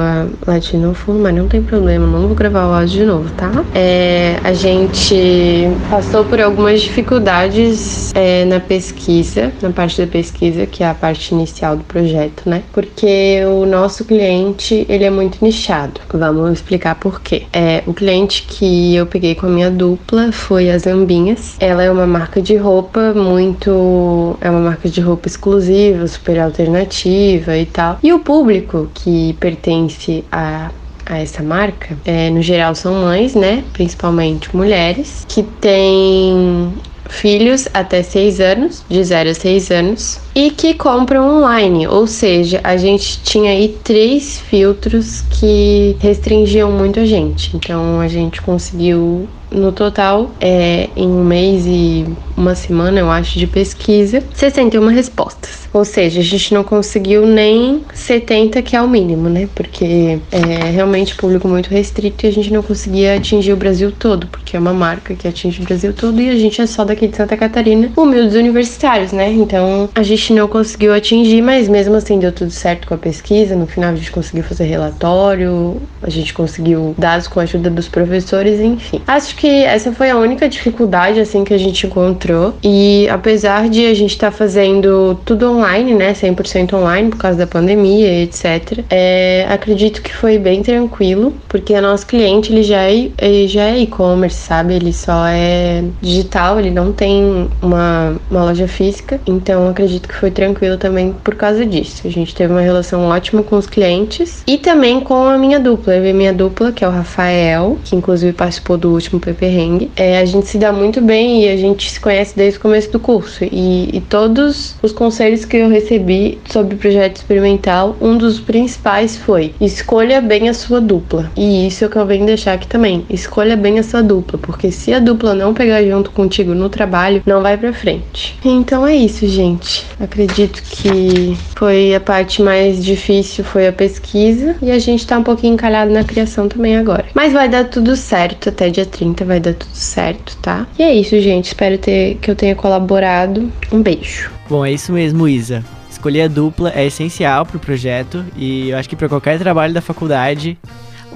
latindo 0.47 0.89
no 0.89 0.95
fundo, 0.95 1.21
mas 1.21 1.35
não 1.35 1.47
tem 1.47 1.63
problema, 1.63 2.07
não 2.07 2.27
vou 2.27 2.35
gravar 2.35 2.67
o 2.67 2.75
áudio 2.75 3.01
de 3.01 3.05
novo, 3.05 3.31
tá? 3.37 3.65
É, 3.75 4.37
a 4.43 4.53
gente 4.53 5.69
passou 5.89 6.25
por 6.25 6.41
algumas 6.41 6.83
dificuldades 6.83 8.13
é, 8.15 8.45
na 8.45 8.59
pesquisa, 8.59 9.53
na 9.63 9.71
parte 9.71 10.01
da 10.01 10.07
pesquisa, 10.07 10.67
que 10.67 10.83
é 10.83 10.89
a 10.89 10.95
parte 10.95 11.33
inicial 11.33 11.77
do 11.77 11.85
projeto, 11.85 12.49
né? 12.49 12.63
Porque 12.73 13.41
o 13.47 13.65
nosso 13.65 14.05
cliente, 14.05 14.85
ele 14.89 15.05
é 15.05 15.11
muito 15.11 15.45
nichado. 15.45 16.01
Vamos 16.13 16.53
explicar 16.55 16.97
por 16.97 17.21
quê. 17.21 17.45
É, 17.53 17.83
o 17.87 17.95
cliente 17.95 18.43
que 18.49 18.95
eu 18.95 19.07
peguei 19.07 19.35
com 19.35 19.47
a 19.47 19.51
minha 19.51 19.71
dupla 19.71 20.33
foi 20.33 20.71
a 20.71 20.79
Zambinhas. 20.79 21.57
Ela 21.61 21.85
é 21.85 21.91
uma 21.91 22.07
marca 22.07 22.41
de 22.43 22.57
roupa 22.57 23.13
muito... 23.15 24.37
é 24.41 24.51
uma 24.51 24.61
marca 24.61 24.89
de 24.89 25.01
roupa 25.01 25.29
exclusiva, 25.29 26.07
super 26.07 26.41
alternativa 26.41 27.57
e 27.57 27.67
tal. 27.67 27.99
E 28.03 28.13
o 28.13 28.19
público 28.19 28.89
que 28.97 29.35
pertence 29.35 30.25
a 30.31 30.71
a 31.07 31.21
essa 31.21 31.43
marca, 31.43 31.97
é, 32.05 32.29
no 32.31 32.43
geral 32.43 32.75
são 32.75 32.93
mães, 32.95 33.35
né? 33.35 33.63
Principalmente 33.73 34.55
mulheres, 34.55 35.25
que 35.29 35.43
têm 35.45 36.73
filhos 37.09 37.69
até 37.73 38.03
6 38.03 38.41
anos, 38.41 38.85
de 38.89 39.03
0 39.05 39.31
a 39.31 39.35
6 39.35 39.71
anos, 39.71 40.21
e 40.37 40.51
que 40.51 40.75
compram 40.75 41.39
online. 41.39 41.89
Ou 41.89 42.07
seja, 42.07 42.61
a 42.63 42.77
gente 42.77 43.23
tinha 43.23 43.53
aí 43.53 43.75
três 43.83 44.39
filtros 44.39 45.23
que 45.23 45.97
restringiam 45.99 46.71
muito 46.71 47.01
a 47.01 47.07
gente. 47.07 47.57
Então 47.57 47.99
a 47.99 48.07
gente 48.07 48.43
conseguiu 48.43 49.27
no 49.51 49.73
total, 49.73 50.31
é, 50.41 50.89
em 50.97 51.07
um 51.07 51.25
mês 51.25 51.65
e 51.67 52.05
uma 52.37 52.55
semana, 52.55 53.01
eu 53.01 53.11
acho, 53.11 53.39
de 53.39 53.47
pesquisa, 53.47 54.23
61 54.35 54.87
respostas. 54.89 55.69
Ou 55.73 55.85
seja, 55.85 56.21
a 56.21 56.23
gente 56.23 56.53
não 56.53 56.65
conseguiu 56.65 57.27
nem 57.27 57.83
70, 57.95 58.61
que 58.63 58.77
é 58.77 58.83
o 58.83 58.89
mínimo, 58.89 59.29
né? 59.29 59.49
Porque 59.55 60.19
é 60.31 60.71
realmente 60.71 61.15
público 61.15 61.49
muito 61.49 61.69
restrito 61.69 62.27
e 62.27 62.29
a 62.29 62.33
gente 62.33 62.53
não 62.53 62.63
conseguia 62.63 63.17
atingir 63.17 63.53
o 63.53 63.57
Brasil 63.57 63.93
todo, 63.93 64.27
porque 64.27 64.57
é 64.57 64.61
uma 64.61 64.73
marca 64.73 65.15
que 65.15 65.27
atinge 65.27 65.61
o 65.63 65.65
Brasil 65.65 65.93
todo 65.93 66.21
e 66.21 66.29
a 66.29 66.37
gente 66.37 66.61
é 66.61 66.67
só 66.67 66.85
daqui 66.85 67.07
de 67.07 67.17
Santa 67.17 67.37
Catarina, 67.37 67.91
humildes 67.97 68.35
universitários, 68.35 69.13
né? 69.13 69.33
Então 69.33 69.89
a 69.95 70.03
gente 70.03 70.26
não 70.33 70.49
conseguiu 70.49 70.95
atingir, 70.95 71.43
mas 71.43 71.69
mesmo 71.69 71.95
assim 71.95 72.19
deu 72.19 72.33
tudo 72.33 72.51
certo 72.51 72.87
com 72.87 72.95
a 72.95 72.99
pesquisa. 72.99 73.57
No 73.57 73.67
final 73.67 73.91
a 73.91 73.97
gente 73.97 74.11
conseguiu 74.11 74.45
fazer 74.45 74.65
relatório, 74.65 75.81
a 76.03 76.11
gente 76.11 76.33
conseguiu 76.33 76.95
dados 76.99 77.29
com 77.29 77.41
a 77.41 77.43
ajuda 77.43 77.71
dos 77.71 77.89
professores, 77.89 78.61
enfim. 78.61 79.01
Acho 79.07 79.37
que 79.37 79.65
essa 79.65 79.93
foi 79.93 80.11
a 80.11 80.17
única 80.17 80.49
dificuldade 80.49 81.21
assim 81.21 81.45
que 81.45 81.55
a 81.55 81.59
gente 81.59 81.87
encontrou. 81.87 82.55
E 82.63 83.09
apesar 83.09 83.69
de 83.69 83.87
a 83.87 83.95
gente 83.95 84.13
estar 84.13 84.31
tá 84.31 84.37
fazendo 84.37 85.19
tudo 85.25 85.51
online, 85.51 85.95
né, 85.95 86.13
100% 86.13 86.75
online 86.75 87.11
por 87.11 87.19
causa 87.19 87.39
da 87.39 87.47
pandemia, 87.47 88.23
etc. 88.23 88.85
É, 88.91 89.47
acredito 89.49 90.03
que 90.03 90.15
foi 90.15 90.39
bem 90.39 90.63
tranquilo, 90.63 91.35
porque 91.49 91.73
o 91.73 91.83
nosso 91.83 92.07
cliente 92.07 92.53
ele 92.53 92.63
já 92.63 92.83
é 92.83 93.11
ele 93.19 93.49
já 93.49 93.65
é 93.65 93.79
e-commerce, 93.79 94.37
sabe? 94.37 94.75
Ele 94.75 94.93
só 94.93 95.27
é 95.27 95.85
digital, 96.01 96.59
ele 96.59 96.71
não 96.71 96.93
tem 96.93 97.49
uma, 97.63 98.17
uma 98.31 98.45
loja 98.45 98.69
física. 98.69 99.21
Então 99.27 99.69
acredito 99.69 100.09
que 100.09 100.15
foi 100.19 100.31
tranquilo 100.31 100.77
também 100.77 101.15
por 101.25 101.35
causa 101.35 101.65
disso. 101.65 102.07
A 102.07 102.11
gente 102.11 102.35
teve 102.35 102.53
uma 102.53 102.61
relação 102.61 103.07
ótima 103.07 103.43
com 103.43 103.57
os 103.57 103.67
clientes 103.67 104.43
e 104.47 104.59
também 104.59 105.01
com 105.01 105.25
a 105.25 105.39
minha 105.39 105.61
dupla. 105.61 105.97
Eu 105.97 106.07
e 106.07 106.13
minha 106.13 106.33
dupla, 106.33 106.73
que 106.73 106.85
é 106.85 106.89
o 106.89 106.91
Rafael, 106.91 107.79
que 107.85 107.95
inclusive 107.95 108.33
participou 108.33 108.77
do 108.77 108.93
último 108.93 109.21
PP 109.21 109.47
Hang. 109.47 109.91
É, 109.97 110.19
a 110.19 110.25
gente 110.25 110.47
se 110.49 110.59
dá 110.59 110.73
muito 110.73 111.01
bem 111.01 111.45
e 111.45 111.49
a 111.49 111.57
gente 111.57 111.91
se 111.91 112.01
conhece 112.01 112.37
desde 112.37 112.59
o 112.59 112.63
começo 112.63 112.91
do 112.91 113.01
curso. 113.01 113.45
E, 113.45 113.91
e 113.93 114.01
todos 114.01 114.77
os 114.83 114.93
conselhos 114.93 115.45
que 115.45 115.57
eu 115.57 115.69
recebi 115.69 116.39
sobre 116.51 116.75
o 116.75 116.79
projeto 116.79 117.17
experimental, 117.17 117.97
um 118.01 118.17
dos 118.17 118.41
principais 118.41 119.17
foi: 119.17 119.55
escolha 119.61 120.21
bem 120.21 120.49
a 120.49 120.55
sua 120.55 120.81
dupla. 120.81 121.31
E 121.37 121.67
isso 121.67 121.85
é 121.85 121.87
o 121.87 121.91
que 121.91 121.97
eu 121.97 122.07
venho 122.07 122.27
deixar 122.27 122.55
aqui 122.55 122.67
também. 122.67 123.05
Escolha 123.11 123.57
bem 123.57 123.79
a 123.79 123.83
sua 123.83 124.03
dupla, 124.03 124.39
porque 124.39 124.71
se 124.71 124.93
a 124.93 124.99
dupla 124.99 125.35
não 125.35 125.55
pegar 125.55 125.83
junto 125.83 126.11
contigo 126.11 126.55
no 126.55 126.69
trabalho, 126.69 127.23
não 127.27 127.43
vai 127.43 127.57
pra 127.57 127.73
frente. 127.73 128.39
Então 128.45 128.87
é 128.87 128.95
isso, 128.95 129.27
gente. 129.27 129.85
Acredito 130.07 130.63
que 130.63 131.37
foi 131.57 131.93
a 131.93 132.01
parte 132.01 132.41
mais 132.41 132.83
difícil, 132.85 133.45
foi 133.45 133.67
a 133.67 133.73
pesquisa. 133.73 134.57
E 134.63 134.71
a 134.71 134.79
gente 134.79 135.05
tá 135.05 135.19
um 135.19 135.23
pouquinho 135.23 135.55
encalhado 135.55 135.93
na 135.93 136.05
criação 136.05 136.49
também 136.49 136.77
agora. 136.77 137.07
Mas 137.13 137.33
vai 137.33 137.49
dar 137.49 137.65
tudo 137.65 137.97
certo, 137.97 138.49
até 138.49 138.71
dia 138.71 138.87
30 138.87 139.25
vai 139.25 139.41
dar 139.41 139.55
tudo 139.55 139.75
certo, 139.75 140.37
tá? 140.41 140.65
E 140.79 140.83
é 140.83 140.95
isso, 140.95 141.21
gente. 141.21 141.47
Espero 141.47 141.77
ter, 141.77 142.19
que 142.19 142.31
eu 142.31 142.37
tenha 142.37 142.55
colaborado. 142.55 143.51
Um 143.73 143.83
beijo. 143.83 144.31
Bom, 144.49 144.65
é 144.65 144.71
isso 144.71 144.93
mesmo, 144.93 145.29
Isa. 145.29 145.65
Escolher 145.91 146.23
a 146.23 146.29
dupla 146.29 146.73
é 146.73 146.87
essencial 146.87 147.45
pro 147.45 147.59
projeto 147.59 148.25
e 148.37 148.71
eu 148.71 148.79
acho 148.79 148.89
que 148.89 148.95
para 148.95 149.09
qualquer 149.09 149.39
trabalho 149.41 149.75
da 149.75 149.81
faculdade. 149.81 150.57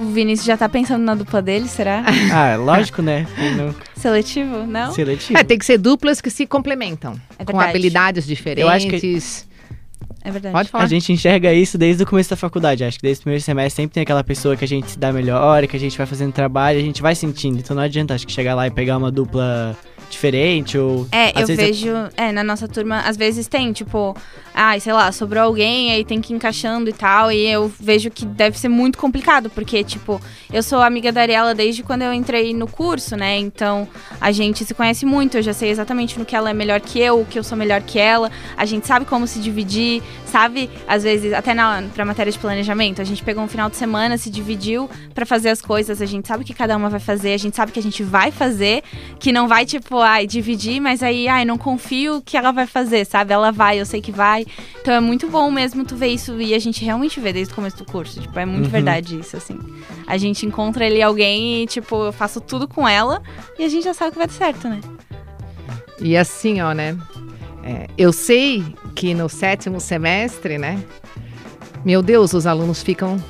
O 0.01 0.05
Vinícius 0.07 0.47
já 0.47 0.57
tá 0.57 0.69
pensando 0.69 1.03
na 1.05 1.15
dupla 1.15 1.43
dele, 1.43 1.69
será? 1.69 2.03
Ah, 2.33 2.57
lógico, 2.57 3.03
né? 3.03 3.27
Não... 3.57 3.75
Seletivo, 3.95 4.67
não? 4.67 4.93
Seletivo. 4.93 5.39
É, 5.39 5.45
tem 5.45 5.59
que 5.59 5.65
ser 5.65 5.77
duplas 5.77 6.21
que 6.23 6.31
se 6.31 6.47
complementam. 6.47 7.21
É 7.39 7.45
com 7.45 7.61
habilidades 7.61 8.27
diferentes. 8.27 8.63
Eu 8.63 8.69
acho 8.71 8.89
que- 8.89 9.19
É 10.25 10.31
verdade. 10.31 10.53
Pode 10.55 10.69
falar. 10.71 10.85
A 10.85 10.87
gente 10.87 11.13
enxerga 11.13 11.53
isso 11.53 11.77
desde 11.77 12.03
o 12.03 12.07
começo 12.07 12.31
da 12.31 12.37
faculdade. 12.37 12.83
Acho 12.83 12.99
que 12.99 13.03
desde 13.03 13.21
o 13.21 13.25
primeiro 13.25 13.43
semestre 13.45 13.83
sempre 13.83 13.95
tem 13.95 14.03
aquela 14.03 14.25
pessoa 14.25 14.57
que 14.57 14.65
a 14.65 14.69
gente 14.69 14.91
se 14.93 14.99
dá 14.99 15.13
melhor, 15.13 15.67
que 15.67 15.77
a 15.77 15.81
gente 15.81 15.97
vai 15.99 16.07
fazendo 16.07 16.33
trabalho, 16.33 16.79
a 16.79 16.83
gente 16.83 17.03
vai 17.03 17.15
sentindo. 17.15 17.59
Então 17.59 17.77
não 17.77 17.83
adianta, 17.83 18.15
acho 18.15 18.27
que 18.27 18.33
chegar 18.33 18.55
lá 18.55 18.67
e 18.67 18.71
pegar 18.71 18.97
uma 18.97 19.11
dupla 19.11 19.77
diferente 20.11 20.77
ou. 20.77 21.07
É, 21.11 21.31
eu 21.41 21.47
vezes 21.47 21.57
vejo. 21.57 21.91
É, 22.17 22.33
na 22.33 22.45
nossa 22.45 22.69
turma, 22.69 23.01
às 23.01 23.17
vezes 23.17 23.47
tem, 23.47 23.73
tipo, 23.73 24.15
ai, 24.53 24.81
sei 24.81 24.93
lá, 24.93 25.11
sobrou 25.13 25.45
alguém, 25.45 25.93
aí 25.93 26.05
tem 26.05 26.21
que 26.21 26.33
ir 26.33 26.37
encaixando 26.37 26.91
e 26.91 26.93
tal. 26.93 27.33
E 27.33 27.47
eu 27.47 27.73
vejo 27.81 28.11
que 28.11 28.27
deve 28.27 28.59
ser 28.59 28.69
muito 28.69 28.99
complicado, 28.99 29.49
porque, 29.49 29.83
tipo, 29.85 30.21
eu 30.53 30.63
sou 30.63 30.83
amiga 30.83 31.13
da 31.13 31.23
Ariela 31.23 31.55
desde 31.55 31.83
quando 31.83 32.03
eu 32.03 32.13
entrei 32.13 32.53
no 32.53 32.67
curso, 32.67 33.17
né? 33.17 33.39
Então 33.39 33.89
a 34.21 34.33
gente 34.33 34.65
se 34.65 34.75
conhece 34.75 35.07
muito, 35.07 35.37
eu 35.37 35.43
já 35.43 35.53
sei 35.53 35.71
exatamente 35.71 36.19
no 36.19 36.25
que 36.25 36.35
ela 36.35 36.51
é 36.51 36.55
melhor 36.55 36.81
que 36.81 36.99
eu, 36.99 37.21
o 37.21 37.25
que 37.25 37.39
eu 37.39 37.45
sou 37.45 37.57
melhor 37.57 37.81
que 37.83 37.99
ela. 37.99 38.31
A 38.57 38.65
gente 38.65 38.87
sabe 38.87 39.07
como 39.07 39.27
se 39.27 39.39
dividir, 39.39 40.03
sabe? 40.27 40.69
Às 40.87 41.05
vezes, 41.05 41.33
até 41.33 41.55
na, 41.55 41.83
pra 41.95 42.05
matéria 42.05 42.33
de 42.33 42.39
planejamento, 42.39 43.01
a 43.01 43.05
gente 43.05 43.23
pegou 43.23 43.43
um 43.43 43.49
final 43.49 43.71
de 43.71 43.77
semana, 43.77 44.19
se 44.19 44.29
dividiu 44.29 44.91
pra 45.15 45.25
fazer 45.25 45.51
as 45.51 45.63
coisas, 45.63 46.03
a 46.03 46.07
gente 46.07 46.27
sabe 46.27 46.43
o 46.43 46.47
que 46.47 46.55
cada 46.55 46.77
uma 46.77 46.89
vai 46.89 47.01
fazer, 47.01 47.33
a 47.33 47.39
gente 47.39 47.57
sabe 47.57 47.73
que 47.73 47.79
a 47.79 47.83
gente 47.83 48.03
vai 48.03 48.31
fazer, 48.31 48.83
que 49.19 49.33
não 49.33 49.47
vai, 49.47 49.65
tipo, 49.65 50.00
ai, 50.01 50.27
dividir, 50.27 50.81
mas 50.81 51.03
aí, 51.03 51.29
ai, 51.29 51.45
não 51.45 51.57
confio 51.59 52.23
que 52.25 52.37
ela 52.37 52.51
vai 52.53 52.67
fazer, 52.67 53.05
sabe? 53.05 53.33
Ela 53.33 53.51
vai, 53.51 53.81
eu 53.81 53.87
sei 53.87 54.01
que 54.01 54.13
vai. 54.13 54.47
Então 54.81 54.95
é 54.95 55.01
muito 55.01 55.29
bom 55.29 55.51
mesmo 55.51 55.85
tu 55.85 55.97
ver 55.97 56.09
isso 56.09 56.41
e 56.41 56.55
a 56.55 56.59
gente 56.59 56.85
realmente 56.85 57.21
vê 57.21 57.33
desde 57.33 57.53
o 57.53 57.57
começo 57.57 57.77
do 57.79 57.85
curso. 57.85 58.21
Tipo, 58.21 58.39
é 58.39 58.47
muito 58.47 58.65
Uhum. 58.65 58.71
verdade 58.71 59.19
isso, 59.19 59.37
assim. 59.37 59.59
A 60.07 60.17
gente 60.17 60.45
encontra 60.47 60.85
ali 60.87 61.03
alguém 61.03 61.63
e, 61.63 61.67
tipo, 61.67 62.05
eu 62.07 62.13
faço 62.13 62.41
tudo 62.41 62.67
com 62.67 62.87
ela 62.89 63.23
e 63.59 63.65
a 63.65 63.69
gente 63.69 63.85
já 63.85 63.95
sabe 63.95 64.13
que 64.13 64.19
vai 64.19 64.27
dar 64.27 64.33
certo, 64.33 64.69
né? 64.69 64.81
E 66.01 66.17
assim, 66.17 66.61
ó, 66.61 66.73
né? 66.73 66.97
é, 67.63 67.87
eu 67.99 68.13
sei 68.13 68.65
que 68.95 69.13
no 69.15 69.29
sétimo 69.29 69.81
semestre, 69.81 70.57
né? 70.59 70.83
Meu 71.85 72.03
Deus, 72.03 72.33
os 72.33 72.47
alunos 72.47 72.83
ficam 72.83 73.23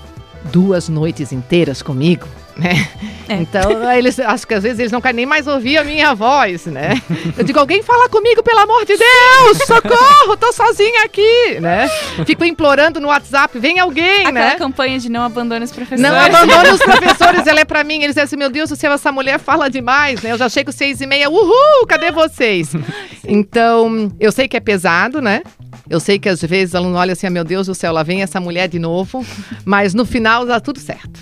duas 0.53 0.89
noites 0.89 1.33
inteiras 1.33 1.83
comigo, 1.83 2.27
né? 2.61 2.88
É. 3.29 3.35
Então, 3.37 3.92
eles 3.92 4.18
acho 4.18 4.46
que 4.46 4.55
às 4.55 4.62
vezes 4.62 4.79
eles 4.79 4.92
não 4.92 5.01
querem 5.01 5.16
nem 5.16 5.27
mais 5.27 5.46
ouvir 5.46 5.79
a 5.79 5.85
minha 5.85 6.14
voz, 6.14 6.66
né? 6.66 7.01
Eu 7.38 7.44
digo, 7.44 7.59
alguém 7.59 7.83
fala 7.83 8.09
comigo, 8.09 8.42
pelo 8.42 8.59
amor 8.59 8.85
de 8.85 8.96
Deus! 8.96 9.59
Socorro, 9.66 10.37
tô 10.37 10.53
sozinha 10.53 11.05
aqui, 11.05 11.61
né? 11.61 11.88
Fico 12.27 12.44
implorando 12.44 13.01
no 13.01 13.09
WhatsApp, 13.09 13.59
vem 13.59 13.79
alguém, 13.79 14.27
Aquela 14.27 14.33
né? 14.33 14.57
campanha 14.57 14.99
de 14.99 15.09
não 15.09 15.23
abandone 15.23 15.64
os 15.64 15.73
professores. 15.73 16.03
Não 16.03 16.18
abandona 16.18 16.75
os 16.75 16.81
professores, 16.83 17.46
ela 17.46 17.61
é 17.61 17.64
pra 17.64 17.83
mim. 17.85 17.96
Eles 17.96 18.09
dizem 18.09 18.25
assim, 18.25 18.37
meu 18.37 18.51
Deus 18.51 18.68
do 18.70 18.77
céu, 18.77 18.92
essa 18.92 19.12
mulher 19.12 19.38
fala 19.38 19.70
demais, 19.70 20.20
né? 20.23 20.33
Eu 20.33 20.38
já 20.38 20.49
chego 20.49 20.73
seis 20.73 21.01
e 21.01 21.07
meia, 21.07 21.31
uhul, 21.31 21.87
cadê 21.88 22.11
vocês? 22.11 22.70
Então, 23.23 24.11
eu 24.18 24.33
sei 24.33 24.49
que 24.49 24.57
é 24.57 24.61
pesado, 24.61 25.20
né? 25.20 25.42
Eu 25.88 26.01
sei 26.01 26.18
que 26.18 26.29
às 26.29 26.40
vezes 26.40 26.75
o 26.75 26.79
aluno 26.79 26.96
olha 26.96 27.12
assim, 27.12 27.27
ah, 27.27 27.31
meu 27.31 27.44
Deus 27.44 27.66
do 27.66 27.75
céu, 27.75 27.92
lá 27.92 28.03
vem 28.03 28.23
essa 28.23 28.40
mulher 28.40 28.66
de 28.66 28.79
novo. 28.79 29.25
Mas 29.64 29.94
no 29.94 30.05
final 30.05 30.44
dá 30.46 30.59
tudo 30.59 30.81
certo. 30.81 31.20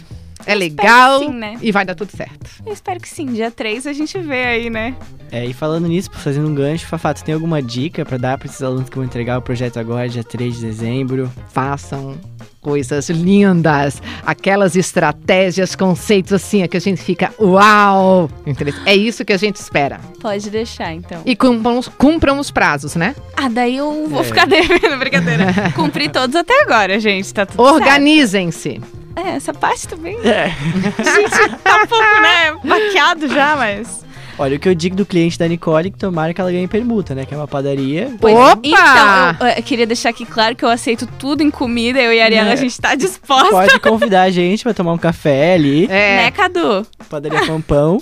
É 0.51 0.55
legal 0.55 1.21
sim, 1.21 1.31
né? 1.33 1.57
e 1.61 1.71
vai 1.71 1.85
dar 1.85 1.95
tudo 1.95 2.11
certo. 2.17 2.51
Eu 2.67 2.73
espero 2.73 2.99
que 3.01 3.09
sim. 3.09 3.27
Dia 3.27 3.51
3 3.51 3.87
a 3.87 3.93
gente 3.93 4.19
vê 4.19 4.45
aí, 4.45 4.71
né? 4.71 4.95
É, 5.31 5.45
e 5.45 5.53
falando 5.53 5.87
nisso, 5.87 6.11
fazendo 6.13 6.49
um 6.49 6.55
gancho, 6.55 6.87
Fafá, 6.87 7.13
tu 7.13 7.23
tem 7.23 7.35
alguma 7.35 7.61
dica 7.63 8.05
pra 8.05 8.17
dar 8.17 8.39
pra 8.39 8.49
esses 8.49 8.63
alunos 8.63 8.89
que 8.89 8.97
vão 8.97 9.05
entregar 9.05 9.39
o 9.39 9.43
projeto 9.43 9.79
agora, 9.79 10.09
dia 10.09 10.25
3 10.25 10.55
de 10.59 10.67
dezembro? 10.67 11.31
Façam 11.53 12.17
coisas 12.63 13.09
lindas, 13.11 14.03
aquelas 14.27 14.75
estratégias, 14.75 15.75
conceitos 15.77 16.33
assim, 16.33 16.63
é 16.63 16.69
que 16.69 16.77
a 16.77 16.81
gente 16.81 17.01
fica, 17.03 17.33
uau! 17.39 18.31
Entendeu? 18.47 18.75
É 18.87 18.95
isso 18.97 19.25
que 19.25 19.33
a 19.33 19.37
gente 19.37 19.57
espera. 19.57 20.01
Pode 20.21 20.49
deixar, 20.51 20.93
então. 20.95 21.21
E 21.27 21.37
cumpram, 21.37 21.79
os- 21.79 21.89
cumpram 21.89 22.39
os 22.39 22.51
prazos, 22.51 22.95
né? 22.95 23.15
Ah, 23.37 23.49
daí 23.49 23.77
eu 23.77 24.09
vou 24.09 24.21
É. 24.23 24.25
ficar 24.25 24.47
devendo, 24.47 24.97
brincadeira. 24.99 25.47
Cumpri 25.75 26.09
todos 26.09 26.35
até 26.35 26.63
agora, 26.63 26.99
gente. 26.99 27.33
Tá 27.33 27.45
tudo 27.47 27.63
Organizem-se. 27.63 28.81
É, 29.25 29.31
essa 29.37 29.53
parte 29.53 29.89
também. 29.89 30.17
É. 30.25 30.49
Gente, 30.49 31.59
tá 31.63 31.77
um 31.83 31.87
pouco, 31.87 32.21
né? 32.21 32.53
Baqueado 32.65 33.29
já, 33.29 33.57
mas. 33.57 34.07
Olha, 34.41 34.57
o 34.57 34.61
que 34.61 34.69
eu 34.69 34.75
digo 34.75 34.95
do 34.95 35.05
cliente 35.05 35.37
da 35.37 35.49
Nicole 35.49 35.89
é 35.89 35.91
que 35.91 35.99
tomara 35.99 36.33
que 36.33 36.41
ela 36.41 36.53
ganhe 36.53 36.69
permuta, 36.69 37.13
né? 37.13 37.25
Que 37.27 37.35
é 37.35 37.37
uma 37.37 37.49
padaria. 37.49 38.09
Opa! 38.23 38.61
Então, 38.63 39.49
eu, 39.49 39.55
eu 39.57 39.63
queria 39.65 39.85
deixar 39.85 40.11
aqui 40.11 40.25
claro 40.25 40.55
que 40.55 40.65
eu 40.65 40.69
aceito 40.69 41.09
tudo 41.19 41.43
em 41.43 41.51
comida. 41.51 42.01
Eu 42.01 42.13
e 42.13 42.21
a 42.21 42.25
Ariela, 42.27 42.51
É. 42.51 42.53
a 42.53 42.57
gente 42.57 42.81
tá 42.81 42.95
disposta. 42.95 43.51
Pode 43.51 43.81
convidar 43.81 44.23
a 44.23 44.31
gente 44.31 44.63
pra 44.63 44.73
tomar 44.73 44.93
um 44.93 44.99
café 44.99 45.55
ali. 45.55 45.87
É. 45.87 46.23
Né, 46.23 46.31
Cadu? 46.31 46.87
Padaria 47.11 47.45
Pampão. 47.47 48.01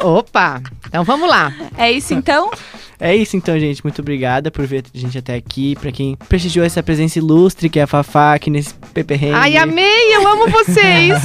Opa! 0.00 0.62
Então 0.88 1.04
vamos 1.04 1.28
lá. 1.28 1.52
É 1.76 1.90
isso 1.92 2.14
então? 2.14 2.50
É 2.98 3.14
isso 3.14 3.36
então, 3.36 3.58
gente. 3.58 3.82
Muito 3.84 4.00
obrigada 4.00 4.50
por 4.50 4.64
ver 4.66 4.84
a 4.94 4.98
gente 4.98 5.18
até 5.18 5.34
aqui. 5.34 5.76
Pra 5.80 5.90
quem 5.92 6.16
prestigiou 6.28 6.64
essa 6.64 6.82
presença 6.82 7.18
ilustre, 7.18 7.68
que 7.68 7.78
é 7.78 7.82
a 7.82 7.86
Fafá 7.86 8.32
aqui 8.34 8.48
nesse 8.48 8.74
Pepe 8.92 9.14
Hang. 9.14 9.32
Ai, 9.34 9.56
amei! 9.56 10.14
Eu 10.14 10.26
amo 10.28 10.48
vocês! 10.50 11.20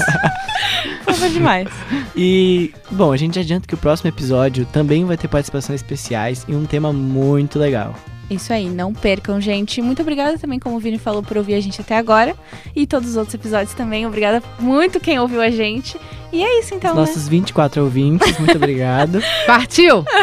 Fofa 1.03 1.29
demais. 1.29 1.67
E, 2.15 2.73
bom, 2.91 3.11
a 3.11 3.17
gente 3.17 3.37
adianta 3.39 3.67
que 3.67 3.73
o 3.73 3.77
próximo 3.77 4.09
episódio 4.09 4.65
também 4.65 5.05
vai 5.05 5.17
ter 5.17 5.27
participações 5.27 5.81
especiais 5.81 6.45
e 6.47 6.55
um 6.55 6.65
tema 6.65 6.91
muito 6.91 7.59
legal. 7.59 7.93
Isso 8.29 8.51
aí, 8.51 8.69
não 8.69 8.93
percam, 8.93 9.39
gente. 9.39 9.81
Muito 9.81 10.01
obrigada 10.01 10.37
também, 10.37 10.59
como 10.59 10.75
o 10.75 10.79
Vini 10.79 10.97
falou, 10.97 11.23
por 11.23 11.37
ouvir 11.37 11.53
a 11.53 11.61
gente 11.61 11.79
até 11.79 11.97
agora. 11.97 12.35
E 12.75 12.85
todos 12.85 13.11
os 13.11 13.15
outros 13.15 13.33
episódios 13.33 13.73
também. 13.73 14.05
Obrigada 14.05 14.43
muito 14.59 14.99
quem 14.99 15.17
ouviu 15.17 15.41
a 15.41 15.49
gente. 15.49 15.97
E 16.33 16.43
é 16.43 16.59
isso 16.59 16.75
então, 16.75 16.91
Os 16.91 16.97
né? 16.97 17.05
nossos 17.05 17.27
24 17.29 17.81
ouvintes, 17.83 18.37
muito 18.37 18.55
obrigado. 18.57 19.21
Partiu! 19.45 20.03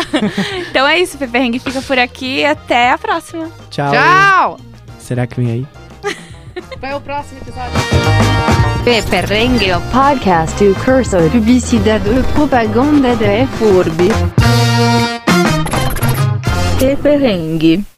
Então 0.69 0.87
é 0.87 0.99
isso, 0.99 1.17
Pepe 1.17 1.39
Hang 1.39 1.59
fica 1.61 1.81
por 1.81 1.99
aqui 1.99 2.41
e 2.41 2.45
até 2.45 2.91
a 2.91 2.99
próxima. 2.99 3.49
Tchau. 3.71 3.93
Tchau! 3.93 4.61
Será 4.99 5.25
que 5.27 5.41
vem 5.41 5.51
aí? 5.53 5.67
É 6.83 6.95
o 6.95 7.01
próximo 7.01 7.41
episódio? 7.41 7.73
Peperrengue, 8.85 9.73
o 9.73 9.81
podcast 9.91 10.63
do 10.63 10.75
curso 10.85 11.17
de 11.23 11.31
publicidade 11.31 12.09
e 12.09 12.23
propaganda 12.35 13.17
da 13.17 13.47
FURB. 13.59 14.09
Peperrengue. 16.79 17.94